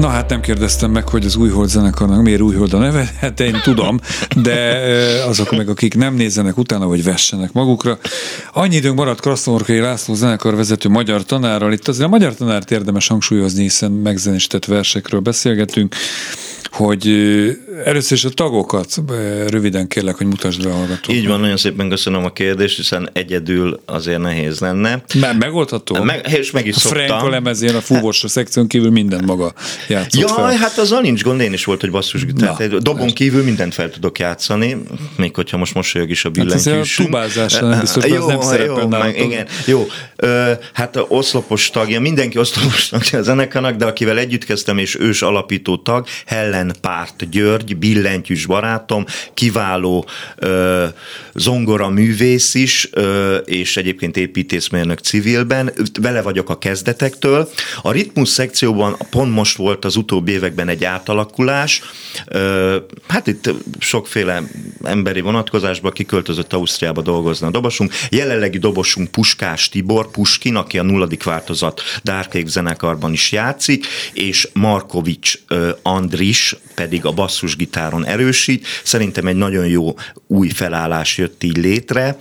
Na 0.00 0.08
hát 0.08 0.28
nem 0.28 0.40
kérdeztem 0.40 0.90
meg, 0.90 1.08
hogy 1.08 1.24
az 1.24 1.36
Újhold 1.36 1.68
zenekarnak 1.68 2.22
miért 2.22 2.40
Újhold 2.40 2.72
a 2.72 2.78
neve, 2.78 3.12
hát 3.18 3.40
én 3.40 3.60
tudom, 3.62 4.00
de 4.42 4.80
azok 5.26 5.56
meg, 5.56 5.68
akik 5.68 5.94
nem 5.94 6.14
nézzenek 6.14 6.56
utána, 6.56 6.86
vagy 6.86 7.04
vessenek 7.04 7.52
magukra. 7.52 7.98
Annyi 8.52 8.76
időnk 8.76 8.96
maradt 8.96 9.20
Krasznorkai 9.20 9.78
László 9.78 10.14
zenekar 10.14 10.56
vezető 10.56 10.88
magyar 10.88 11.24
tanárral. 11.24 11.72
Itt 11.72 11.88
azért 11.88 12.06
a 12.06 12.08
magyar 12.08 12.34
tanárt 12.34 12.70
érdemes 12.70 13.06
hangsúlyozni, 13.06 13.62
hiszen 13.62 13.90
megzenésített 13.90 14.64
versekről 14.64 15.20
beszélgetünk, 15.20 15.94
hogy 16.70 17.06
először 17.84 18.16
is 18.16 18.24
a 18.24 18.28
tagokat 18.28 18.94
röviden 19.48 19.88
kérlek, 19.88 20.16
hogy 20.16 20.26
mutasd 20.26 20.62
be 20.62 20.68
a 20.68 20.72
hallgatóknak. 20.72 21.16
Így 21.16 21.26
van, 21.26 21.40
nagyon 21.40 21.56
szépen 21.56 21.88
köszönöm 21.88 22.24
a 22.24 22.32
kérdést, 22.32 22.76
hiszen 22.76 23.10
egyedül 23.12 23.80
azért 23.86 24.20
nehéz 24.20 24.58
lenne. 24.60 25.02
Már 25.20 25.36
megoldható? 25.36 26.02
Meg, 26.02 26.26
és 26.38 26.50
meg 26.50 26.66
is 26.66 26.74
a 26.74 26.78
szoktam. 26.78 27.06
Frank 27.06 27.22
a 27.22 27.28
lemezén, 27.28 27.74
a 27.74 27.80
fúvós 27.80 28.24
szekción 28.26 28.66
kívül 28.66 28.90
minden 28.90 29.24
maga 29.24 29.52
játszott 29.88 30.20
Jaj, 30.20 30.32
fel. 30.32 30.56
hát 30.56 30.78
azzal 30.78 31.00
nincs 31.00 31.22
gond, 31.22 31.40
én 31.40 31.52
is 31.52 31.64
volt, 31.64 31.80
hogy 31.80 31.90
basszus 31.90 32.24
egy 32.58 32.68
dobon 32.68 33.08
kívül 33.08 33.44
mindent 33.44 33.74
fel 33.74 33.90
tudok 33.90 34.18
játszani, 34.18 34.76
még 35.16 35.34
hogyha 35.34 35.56
most 35.56 35.74
mosolyog 35.74 36.10
is 36.10 36.24
a 36.24 36.30
Hát 36.36 36.52
ez 36.52 36.66
a 36.66 36.82
tubázásra 36.96 37.68
nem 37.68 37.80
biztos, 37.80 38.04
az 38.04 38.26
nem 38.26 38.60
jó, 38.64 38.88
meg, 38.88 39.18
igen, 39.18 39.46
jó. 39.66 39.86
Ö, 40.16 40.52
hát 40.72 40.96
a 40.96 41.06
oszlopos 41.08 41.70
tagja, 41.70 42.00
mindenki 42.00 42.38
oszlopos 42.38 42.88
tagja 42.88 43.18
a 43.18 43.22
zenekarnak, 43.22 43.76
de 43.76 43.84
akivel 43.84 44.18
együtt 44.18 44.44
kezdtem, 44.44 44.78
és 44.78 44.98
ős 45.00 45.22
alapító 45.22 45.76
tag, 45.76 46.06
Hellen 46.26 46.59
Párt 46.80 47.30
György, 47.30 47.76
billentyűs 47.76 48.46
barátom, 48.46 49.04
kiváló 49.34 50.06
ö, 50.36 50.86
zongora 51.34 51.88
művész 51.88 52.54
is, 52.54 52.88
ö, 52.92 53.36
és 53.36 53.76
egyébként 53.76 54.16
építészmérnök 54.16 54.98
civilben, 54.98 55.72
vele 56.00 56.22
vagyok 56.22 56.50
a 56.50 56.58
kezdetektől. 56.58 57.48
A 57.82 57.92
ritmus 57.92 58.28
szekcióban 58.28 58.96
pont 59.10 59.34
most 59.34 59.56
volt 59.56 59.84
az 59.84 59.96
utóbbi 59.96 60.32
években 60.32 60.68
egy 60.68 60.84
átalakulás, 60.84 61.82
ö, 62.26 62.76
hát 63.08 63.26
itt 63.26 63.54
sokféle 63.78 64.42
emberi 64.82 65.20
vonatkozásban 65.20 65.92
kiköltözött 65.92 66.52
Ausztriába 66.52 67.02
dolgozni 67.02 67.46
a 67.46 67.50
dobosunk. 67.50 67.92
Jelenlegi 68.10 68.58
dobosunk 68.58 69.10
Puskás 69.10 69.68
Tibor, 69.68 70.10
Puskin, 70.10 70.54
aki 70.54 70.78
a 70.78 70.82
nulladik 70.82 71.22
változat 71.22 71.80
Dárkék 72.02 72.46
zenekarban 72.46 73.12
is 73.12 73.32
játszik, 73.32 73.86
és 74.12 74.48
Markovics 74.52 75.34
Andris 75.82 76.56
pedig 76.74 77.04
a 77.04 77.12
basszusgitáron 77.12 78.06
erősít. 78.06 78.66
Szerintem 78.82 79.26
egy 79.26 79.36
nagyon 79.36 79.66
jó 79.66 79.94
új 80.26 80.48
felállás 80.48 81.18
jött 81.18 81.42
így 81.42 81.56
létre. 81.56 82.18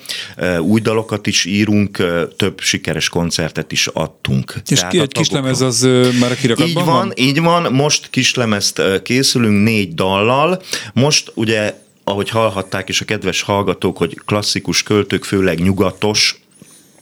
Új 0.60 0.80
dalokat 0.80 1.28
is 1.28 1.46
írunk, 1.46 2.04
több 2.38 2.60
sikeres 2.62 3.10
koncertet 3.10 3.72
is 3.72 3.88
adtunk. 3.88 4.54
És 4.68 4.78
Tehát 4.78 4.92
ki, 4.92 5.00
egy 5.00 5.12
kis 5.12 5.28
tagoknak- 5.28 5.60
lemez 5.60 5.76
az 5.76 5.88
már 6.20 6.32
a 6.32 6.36
kirakatban 6.36 6.84
így 6.84 6.86
van, 6.86 7.12
így 7.16 7.42
van, 7.42 7.74
most 7.74 8.10
kislemezt 8.10 8.82
készülünk 9.04 9.64
négy 9.64 9.94
dallal. 9.94 10.62
Most 10.94 11.32
ugye, 11.36 11.74
ahogy 12.10 12.30
hallhatták 12.30 12.90
is 12.90 13.02
a 13.02 13.06
kedves 13.06 13.42
hallgatók, 13.42 13.98
hogy 13.98 14.20
klasszikus 14.26 14.84
költők, 14.84 15.24
főleg 15.24 15.60
nyugatos, 15.60 16.42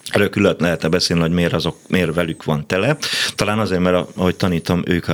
Erről 0.09 0.29
külön 0.29 0.55
lehetne 0.59 0.89
beszélni, 0.89 1.21
hogy 1.21 1.31
miért, 1.31 1.53
azok, 1.53 1.77
miért 1.87 2.13
velük 2.13 2.43
van 2.43 2.67
tele. 2.67 2.97
Talán 3.35 3.59
azért, 3.59 3.81
mert 3.81 4.07
ahogy 4.15 4.35
tanítom, 4.35 4.83
ők 4.85 5.05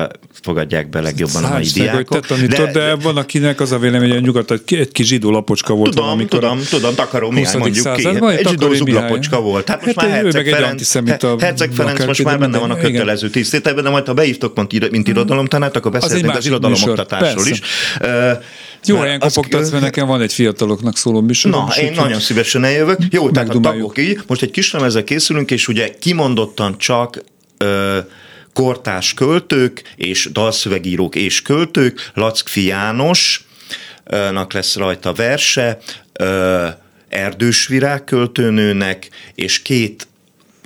fogadják 0.41 0.89
be 0.89 1.01
legjobban 1.01 1.43
a 1.43 1.49
mai 1.49 1.63
diákok. 1.73 2.25
tanítod, 2.25 2.65
de, 2.65 2.71
de, 2.71 2.95
van 2.95 3.17
akinek 3.17 3.59
az 3.59 3.71
a 3.71 3.77
vélemény, 3.77 4.09
hogy 4.09 4.17
a 4.17 4.21
nyugat 4.21 4.51
egy, 4.51 4.91
kis 4.91 5.07
zsidó 5.07 5.31
lapocska 5.31 5.73
volt 5.73 5.89
Tudom, 5.89 6.05
valamikor. 6.05 6.39
tudom, 6.39 6.59
tudom, 6.69 6.95
Takaró 6.95 7.29
Mihály 7.29 7.53
20. 7.53 7.61
mondjuk 7.61 7.95
ki. 7.95 8.25
egy 8.37 8.47
zsidó 8.47 8.73
zuglapocska 8.73 9.41
volt. 9.41 9.67
Hát 9.67 9.85
most 9.85 9.99
Hát 9.99 10.09
már 10.09 10.21
Herceg 10.21 10.47
Ferenc, 10.47 10.93
Herceg 11.41 11.71
Ferenc 11.71 12.05
most 12.05 12.23
már 12.23 12.39
benne 12.39 12.57
van 12.57 12.71
a 12.71 12.77
kötelező 12.77 13.29
tisztételben, 13.29 13.83
de 13.83 13.89
majd 13.89 14.05
ha 14.05 14.13
beívtok, 14.13 14.55
mint, 14.55 14.91
mint 14.91 15.07
irodalomtanát, 15.07 15.75
akkor 15.75 15.91
beszélnénk 15.91 16.35
az 16.35 16.45
irodalomoktatásról 16.45 17.47
is. 17.47 17.61
Jó 18.85 18.97
helyen 18.97 19.19
kopogtatsz, 19.19 19.69
mert 19.69 19.83
nekem 19.83 20.07
van 20.07 20.21
egy 20.21 20.33
fiataloknak 20.33 20.97
szóló 20.97 21.21
műsorom. 21.21 21.65
Na, 21.65 21.73
én 21.75 21.89
úgyhogy- 21.89 22.03
nagyon 22.03 22.19
szívesen 22.19 22.63
eljövök. 22.63 22.97
Jó, 23.09 23.29
tehát 23.31 23.49
a 23.49 23.59
tagok 23.59 23.97
így. 23.97 24.19
Most 24.27 24.41
egy 24.41 24.51
kis 24.51 24.71
lemezzel 24.71 25.03
készülünk, 25.03 25.51
és 25.51 25.67
ugye 25.67 25.89
kimondottan 25.99 26.77
csak 26.77 27.23
ö, 27.57 27.97
kortás 28.53 29.13
költők 29.13 29.93
és 29.95 30.29
dalszövegírók 30.31 31.15
és 31.15 31.41
költők, 31.41 32.11
Lackfi 32.13 32.65
Jánosnak 32.65 34.53
lesz 34.53 34.75
rajta 34.75 35.13
verse, 35.13 35.77
ö, 36.13 36.67
Erdős 37.09 37.67
Virág 37.67 38.03
költőnőnek, 38.03 39.09
és 39.35 39.61
két 39.61 40.07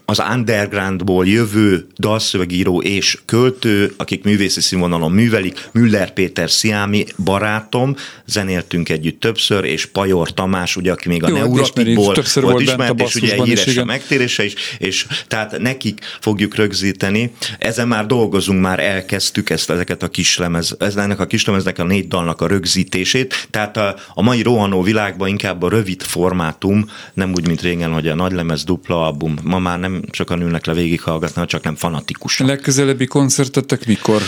az 0.10 0.24
undergroundból 0.34 1.28
jövő 1.28 1.88
dalszövegíró 1.98 2.82
és 2.82 3.18
költő, 3.26 3.94
akik 3.98 4.24
művészi 4.24 4.62
színvonalon 4.62 5.12
művelik, 5.12 5.70
Müller 5.72 6.14
Péter 6.14 6.50
Sziámi 6.50 7.06
barátom, 7.24 7.96
zenéltünk 8.26 8.90
együtt 8.90 9.20
többször, 9.20 9.64
és 9.64 9.86
Pajor 9.86 10.34
Tamás, 10.34 10.76
ugye, 10.76 10.92
aki 10.92 11.08
még 11.08 11.24
a 11.24 11.28
Jó, 11.28 11.36
hát 11.36 11.44
Neurotikból 11.44 12.14
volt 12.34 12.62
ismert, 12.62 13.02
és 13.02 13.16
ugye 13.16 13.36
basszusban 13.36 13.46
is, 13.46 13.52
híres 13.52 13.68
a 13.68 13.72
igen. 13.72 13.86
megtérése 13.86 14.44
is, 14.44 14.54
és 14.78 15.08
tehát 15.28 15.58
nekik 15.58 16.00
fogjuk 16.20 16.56
rögzíteni. 16.56 17.32
Ezen 17.60 17.88
már 17.88 18.06
dolgozunk, 18.06 18.62
már 18.62 18.80
elkezdtük 18.80 19.50
ezt, 19.50 19.70
ezeket 19.70 20.04
a 20.04 20.08
kislemez, 20.08 20.76
ez, 20.80 20.96
ennek 20.96 21.20
a 21.20 21.26
kislemeznek 21.26 21.80
a 21.80 21.84
négy 21.84 22.08
dalnak 22.08 22.42
a 22.42 22.48
rögzítését, 22.48 23.48
tehát 23.50 23.78
a, 23.78 23.96
a 24.14 24.22
mai 24.22 24.42
rohanó 24.42 24.82
világban 24.82 25.28
inkább 25.28 25.64
a 25.64 25.70
rövid 25.70 26.02
formátum, 26.02 26.90
nem 27.14 27.32
úgy, 27.34 27.48
mint 27.48 27.62
régen, 27.62 27.94
hogy 27.94 28.08
a 28.08 28.16
nagylemez 28.16 28.64
dupla 28.64 29.06
album, 29.06 29.36
ma 29.44 29.60
már 29.60 29.80
nem 29.80 29.96
sokan 30.12 30.42
ülnek 30.42 30.66
le 30.66 30.74
végighallgatni, 30.74 31.46
csak 31.46 31.64
nem 31.64 31.76
fanatikusan. 31.76 32.48
Legközelebbi 32.48 33.06
koncertetek 33.06 33.86
mikor? 33.86 34.22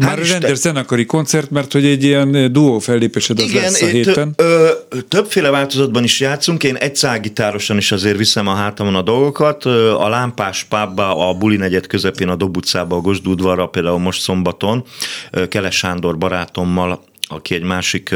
Már 0.00 0.18
Isten- 0.18 0.40
rendes 0.40 0.58
zenekari 0.58 1.06
koncert, 1.06 1.50
mert 1.50 1.72
hogy 1.72 1.84
egy 1.84 2.04
ilyen 2.04 2.34
eh, 2.34 2.48
duó 2.48 2.78
fellépésed 2.78 3.38
az 3.38 3.52
lesz 3.52 3.82
a 3.82 3.86
héten. 3.86 4.32
Ö, 4.36 4.68
többféle 5.08 5.50
változatban 5.50 6.04
is 6.04 6.20
játszunk, 6.20 6.64
én 6.64 6.76
egy 6.76 6.96
szágitárosan 6.96 7.76
is 7.76 7.92
azért 7.92 8.16
viszem 8.16 8.46
a 8.48 8.54
hátamon 8.54 8.94
a 8.94 9.02
dolgokat. 9.02 9.64
A 9.64 10.08
Lámpás 10.08 10.64
Pábba, 10.64 11.28
a 11.28 11.34
Buli 11.34 11.56
negyed 11.56 11.86
közepén, 11.86 12.28
a 12.28 12.36
Dob 12.36 12.56
utcába, 12.56 12.96
a 12.96 13.00
Gosd 13.00 13.26
udvarra, 13.26 13.66
például 13.66 13.98
most 13.98 14.20
szombaton, 14.20 14.84
Keles 15.48 15.76
Sándor 15.76 16.18
barátommal, 16.18 17.04
aki 17.28 17.54
egy 17.54 17.62
másik 17.62 18.14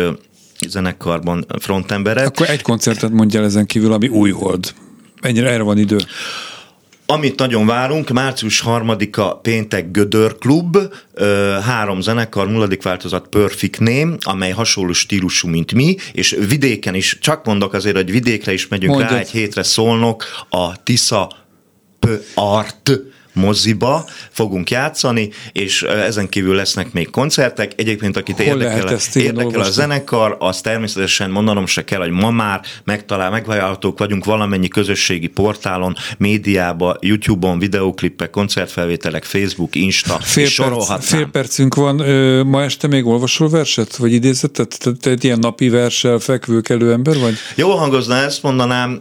zenekarban 0.68 1.46
frontemberek. 1.58 2.26
Akkor 2.26 2.50
egy 2.50 2.62
koncertet 2.62 3.10
mondjál 3.10 3.44
ezen 3.44 3.66
kívül, 3.66 3.92
ami 3.92 4.08
új 4.08 4.30
hold. 4.30 4.74
Ennyire 5.20 5.50
erre 5.50 5.62
van 5.62 5.78
idő. 5.78 5.96
Amit 7.12 7.38
nagyon 7.38 7.66
várunk, 7.66 8.10
március 8.10 8.62
3-a 8.66 9.34
péntek 9.34 9.90
Gödör 9.90 10.38
Klub, 10.38 10.78
három 11.62 12.00
zenekar, 12.00 12.48
nulladik 12.50 12.82
változat 12.82 13.26
Perfect 13.26 13.78
Name, 13.78 14.16
amely 14.20 14.50
hasonló 14.50 14.92
stílusú, 14.92 15.48
mint 15.48 15.72
mi, 15.72 15.96
és 16.12 16.36
vidéken 16.48 16.94
is, 16.94 17.18
csak 17.20 17.44
mondok 17.44 17.72
azért, 17.72 17.96
hogy 17.96 18.10
vidékre 18.10 18.52
is 18.52 18.68
megyünk 18.68 18.94
Mondjad. 18.94 19.12
rá 19.12 19.18
egy 19.18 19.30
hétre 19.30 19.62
szólnok, 19.62 20.24
a 20.48 20.82
Tisza 20.82 21.32
P 21.98 22.08
Art 22.34 22.90
moziba 23.32 24.04
fogunk 24.30 24.70
játszani, 24.70 25.30
és 25.52 25.82
ezen 25.82 26.28
kívül 26.28 26.54
lesznek 26.54 26.92
még 26.92 27.10
koncertek. 27.10 27.72
Egyébként, 27.76 28.16
akit 28.16 28.36
Hol 28.36 28.46
érdekel, 28.46 28.98
érdekel 29.14 29.60
a 29.60 29.70
zenekar, 29.70 30.36
az 30.38 30.60
természetesen 30.60 31.30
mondanom 31.30 31.66
se 31.66 31.84
kell, 31.84 32.00
hogy 32.00 32.10
ma 32.10 32.30
már 32.30 32.60
megtalál, 32.84 33.30
megvállalhatók 33.30 33.98
vagyunk 33.98 34.24
valamennyi 34.24 34.68
közösségi 34.68 35.26
portálon, 35.26 35.96
médiába, 36.18 36.96
YouTube-on, 37.00 37.58
videóklippek, 37.58 38.30
koncertfelvételek, 38.30 39.24
Facebook, 39.24 39.74
Insta, 39.74 40.18
fél 40.20 40.44
és 40.44 40.56
perc, 40.56 41.04
fél 41.04 41.26
percünk 41.26 41.74
van. 41.74 41.98
Ö, 41.98 42.42
ma 42.42 42.62
este 42.62 42.86
még 42.86 43.06
olvasol 43.06 43.48
verset, 43.48 43.96
vagy 43.96 44.12
idézetet? 44.12 44.78
Te, 44.78 44.92
te 45.00 45.10
egy 45.10 45.24
ilyen 45.24 45.38
napi 45.38 45.68
verssel 45.68 46.18
fekvőkelő 46.18 46.92
ember 46.92 47.18
vagy? 47.18 47.34
Jó 47.54 47.70
hangozna, 47.70 48.14
ezt 48.14 48.42
mondanám, 48.42 49.00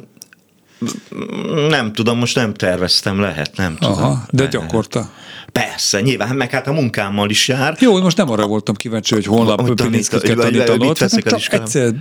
nem 1.69 1.93
tudom, 1.93 2.17
most 2.17 2.35
nem 2.35 2.53
terveztem, 2.53 3.19
lehet, 3.19 3.57
nem 3.57 3.75
tudom. 3.75 3.93
Aha, 3.93 4.25
de 4.29 4.45
gyakorta. 4.45 5.11
Persze, 5.51 6.01
nyilván, 6.01 6.35
meg 6.35 6.49
hát 6.49 6.67
a 6.67 6.71
munkámmal 6.71 7.29
is 7.29 7.47
jár. 7.47 7.77
Jó, 7.79 8.01
most 8.01 8.17
nem 8.17 8.29
arra 8.29 8.47
voltam 8.47 8.75
kíváncsi, 8.75 9.13
hogy 9.13 9.25
holnap 9.25 9.61
Hogy 9.61 9.73
Pilinszkit 9.73 10.35
tanítanod. 10.35 10.97
Egyszer, 11.49 11.93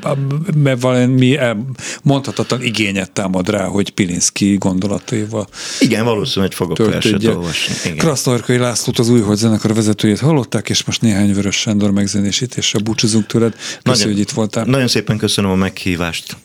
mert 0.54 0.80
valami 0.80 1.36
el- 1.36 1.64
mondhatatlan 2.02 2.62
igényet 2.62 3.10
támad 3.10 3.48
rá, 3.48 3.64
hogy 3.64 3.90
Pilinszki 3.90 4.56
gondolataival 4.56 5.46
Igen, 5.80 6.04
valószínűleg 6.04 6.52
fogok 6.52 6.78
verset 6.78 7.24
olvasni. 7.24 7.94
Krasznorkai 7.94 8.58
Lászlót, 8.58 8.98
az 8.98 9.08
új 9.08 9.22
zenekar 9.34 9.74
vezetőjét 9.74 10.20
hallották, 10.20 10.68
és 10.68 10.84
most 10.84 11.00
néhány 11.00 11.34
Vörös 11.34 11.56
Sándor 11.56 11.90
megzenésítéssel 11.90 12.80
búcsúzunk 12.80 13.26
tőled. 13.26 13.54
Köszönjük, 13.82 14.16
hogy 14.16 14.26
itt 14.26 14.30
voltál. 14.30 14.64
Nagyon 14.64 14.88
szépen 14.88 15.16
köszönöm 15.16 15.50
a 15.50 15.54
meghívást. 15.54 16.36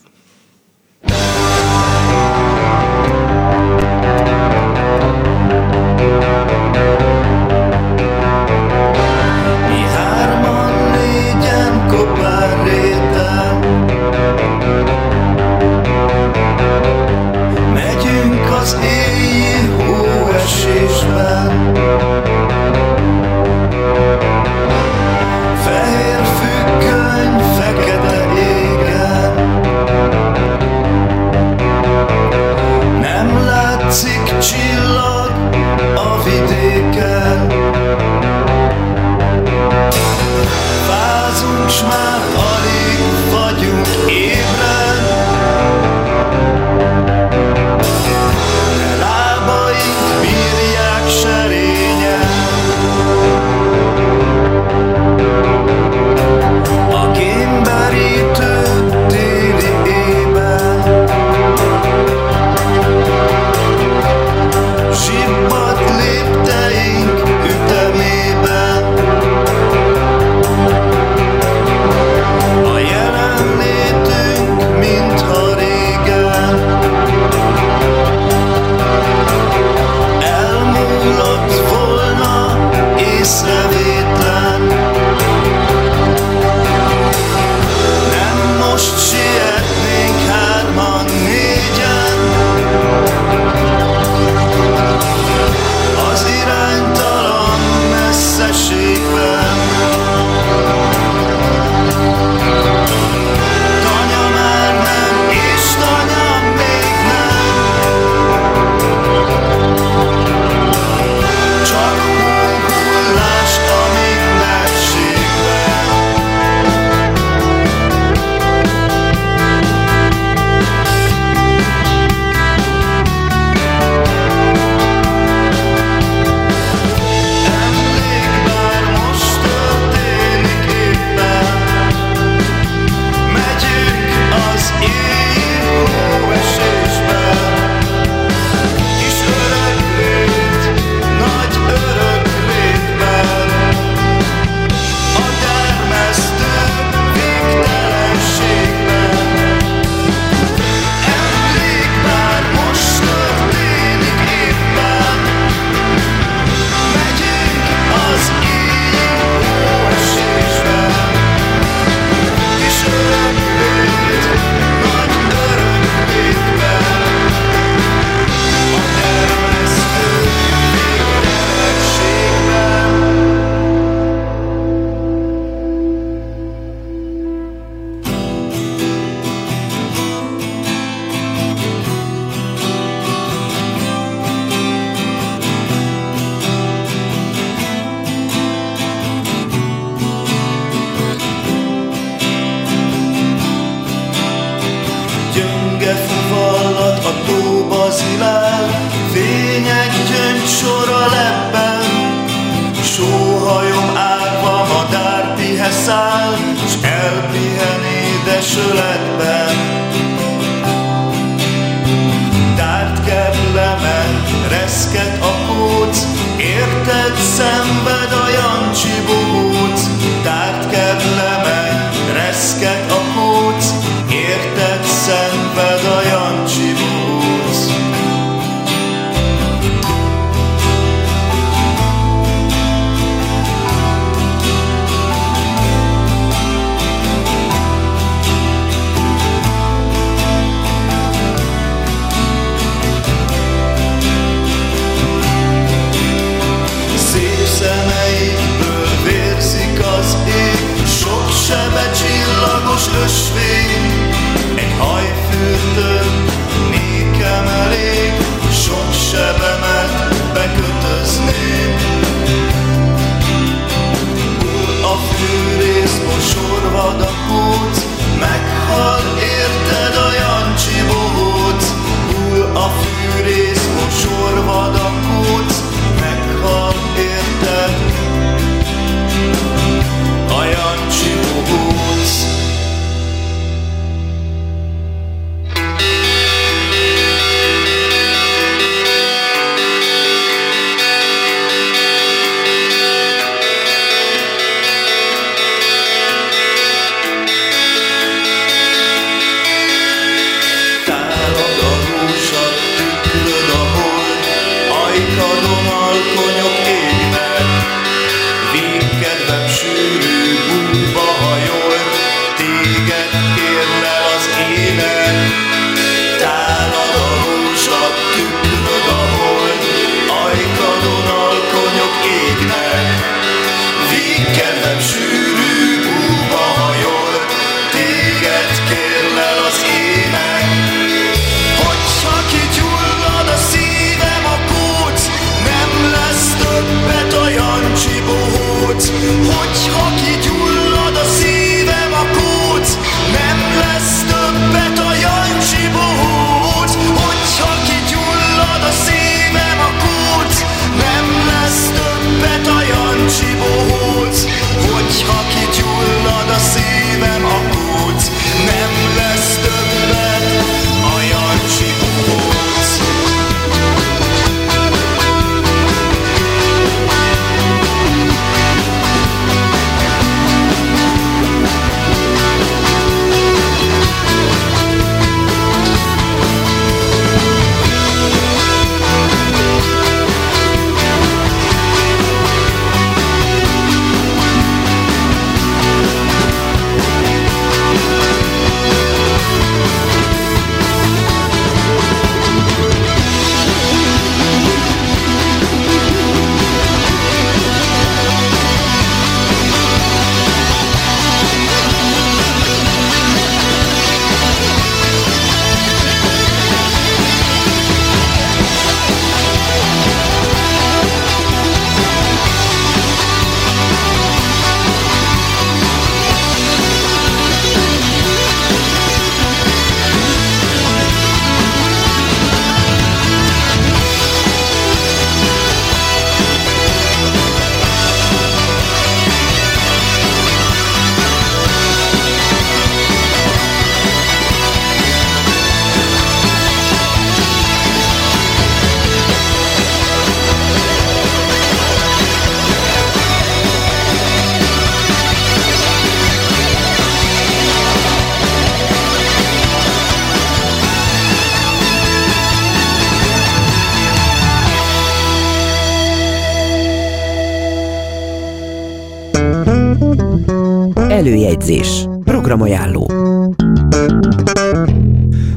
Előjegyzés. 461.46 461.86
Programajánló. 462.04 462.90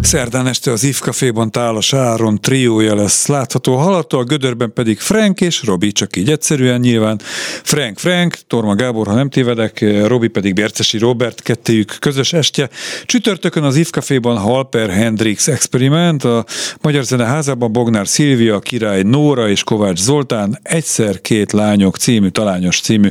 Szerdán 0.02 0.48
este 0.48 0.72
az 0.72 0.84
IF 0.84 1.00
Caféban 1.00 1.52
Tálas 1.52 1.94
Áron 1.94 2.42
triója 2.42 2.96
lesz 2.96 3.28
látható 3.28 3.76
hallható, 3.76 4.18
a 4.20 4.24
gödörben 4.24 4.74
pedig 4.74 5.00
Frank 5.00 5.42
és 5.42 5.64
Robi, 5.64 5.92
csak 5.92 6.16
így 6.16 6.30
egyszerűen 6.30 6.80
nyilván. 6.80 7.20
Frank 7.64 8.00
Frank, 8.00 8.38
Torma 8.48 8.76
Gábor, 8.76 9.08
ha 9.08 9.14
nem 9.14 9.30
tévedek, 9.30 9.86
Robi 10.08 10.28
pedig 10.28 10.54
Bercesi 10.54 10.98
Robert, 10.98 11.42
kettőjük 11.42 11.98
közös 12.00 12.34
estje. 12.34 12.70
Csütörtökön 13.06 13.64
az 13.64 13.76
IF 13.76 13.90
Halper 14.24 14.90
Hendrix 14.90 15.48
Experiment, 15.48 16.24
a 16.24 16.46
Magyar 16.82 17.04
Zene 17.04 17.26
házában 17.26 17.72
Bognár 17.72 18.08
Szilvia, 18.08 18.60
Király 18.60 19.02
Nóra 19.02 19.50
és 19.50 19.64
Kovács 19.64 20.00
Zoltán, 20.00 20.60
egyszer 20.64 21.22
két 21.22 21.52
lányok 21.52 21.98
című, 21.98 22.28
talányos 22.28 22.80
című 22.82 23.10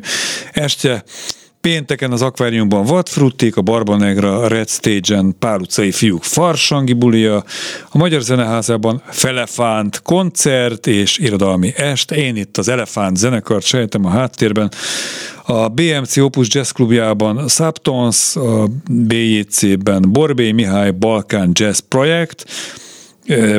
estje. 0.52 1.04
Pénteken 1.60 2.12
az 2.12 2.22
akváriumban 2.22 2.84
Vadfrutték, 2.84 3.56
a 3.56 3.62
Barbanegra 3.62 4.48
Red 4.48 4.68
Stage-en 4.68 5.34
Pál 5.38 5.60
utcai 5.60 5.92
fiúk 5.92 6.22
farsangi 6.22 6.92
bulia, 6.92 7.44
a 7.88 7.98
Magyar 7.98 8.20
Zeneházában 8.20 9.02
Felefánt 9.10 10.02
koncert 10.02 10.86
és 10.86 11.18
irodalmi 11.18 11.72
est. 11.76 12.10
Én 12.10 12.36
itt 12.36 12.56
az 12.56 12.68
Elefánt 12.68 13.16
zenekart 13.16 13.64
sejtem 13.64 14.04
a 14.04 14.08
háttérben. 14.08 14.70
A 15.46 15.68
BMC 15.68 16.16
Opus 16.16 16.48
Jazz 16.50 16.70
Klubjában 16.70 17.48
Subtons, 17.48 18.36
a 18.36 18.68
BJC-ben 18.90 20.04
Borbé 20.08 20.52
Mihály 20.52 20.90
Balkán 20.90 21.50
Jazz 21.52 21.78
Projekt, 21.78 22.44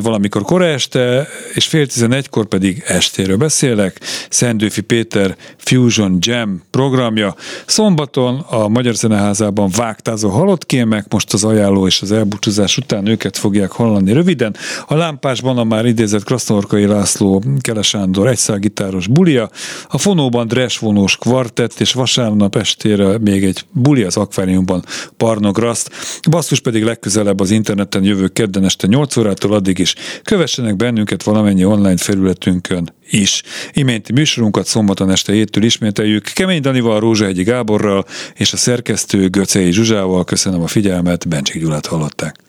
valamikor 0.01 0.41
kora 0.41 0.65
este, 0.65 1.27
és 1.53 1.65
fél 1.65 1.87
tizenegykor 1.87 2.45
pedig 2.45 2.83
estéről 2.87 3.37
beszélek. 3.37 3.99
Szendőfi 4.29 4.81
Péter 4.81 5.35
Fusion 5.57 6.17
Jam 6.19 6.61
programja. 6.71 7.35
Szombaton 7.65 8.39
a 8.39 8.67
Magyar 8.67 8.93
Zeneházában 8.93 9.69
vágtázó 9.75 10.29
halott 10.29 10.65
kémek, 10.65 11.05
most 11.09 11.33
az 11.33 11.43
ajánló 11.43 11.87
és 11.87 12.01
az 12.01 12.11
elbúcsúzás 12.11 12.77
után 12.77 13.07
őket 13.07 13.37
fogják 13.37 13.71
hallani 13.71 14.11
röviden. 14.11 14.55
A 14.87 14.95
lámpásban 14.95 15.57
a 15.57 15.63
már 15.63 15.85
idézett 15.85 16.23
Krasznorkai 16.23 16.85
László 16.85 17.43
Kelesándor 17.61 18.27
egyszágitáros 18.27 19.07
bulia, 19.07 19.49
a 19.87 19.97
fonóban 19.97 20.47
dresvonós 20.47 21.17
kvartett, 21.17 21.79
és 21.79 21.93
vasárnap 21.93 22.55
estére 22.55 23.17
még 23.17 23.43
egy 23.43 23.65
buli 23.71 24.03
az 24.03 24.17
akváriumban 24.17 24.83
Parnograszt. 25.17 25.89
Basszus 26.29 26.59
pedig 26.59 26.83
legközelebb 26.83 27.39
az 27.39 27.51
interneten 27.51 28.03
jövő 28.03 28.27
kedden 28.27 28.63
este 28.65 28.87
8 28.87 29.17
órától 29.17 29.51
addig 29.59 29.79
is 29.79 29.95
kövessenek 30.23 30.75
bennünket 30.75 31.23
valamennyi 31.23 31.65
online 31.65 31.97
felületünkön 31.97 32.93
is. 33.09 33.43
Iménti 33.73 34.13
műsorunkat 34.13 34.65
szombaton 34.65 35.11
este 35.11 35.33
héttől 35.33 35.63
ismételjük. 35.63 36.23
Kemény 36.23 36.61
Danival, 36.61 36.99
Rózsahegyi 36.99 37.43
Gáborral 37.43 38.05
és 38.35 38.53
a 38.53 38.57
szerkesztő 38.57 39.27
Göcei 39.27 39.71
Zsuzsával. 39.71 40.23
Köszönöm 40.23 40.61
a 40.61 40.67
figyelmet, 40.67 41.27
Bencsik 41.27 41.61
Gyulát 41.61 41.85
hallották. 41.85 42.48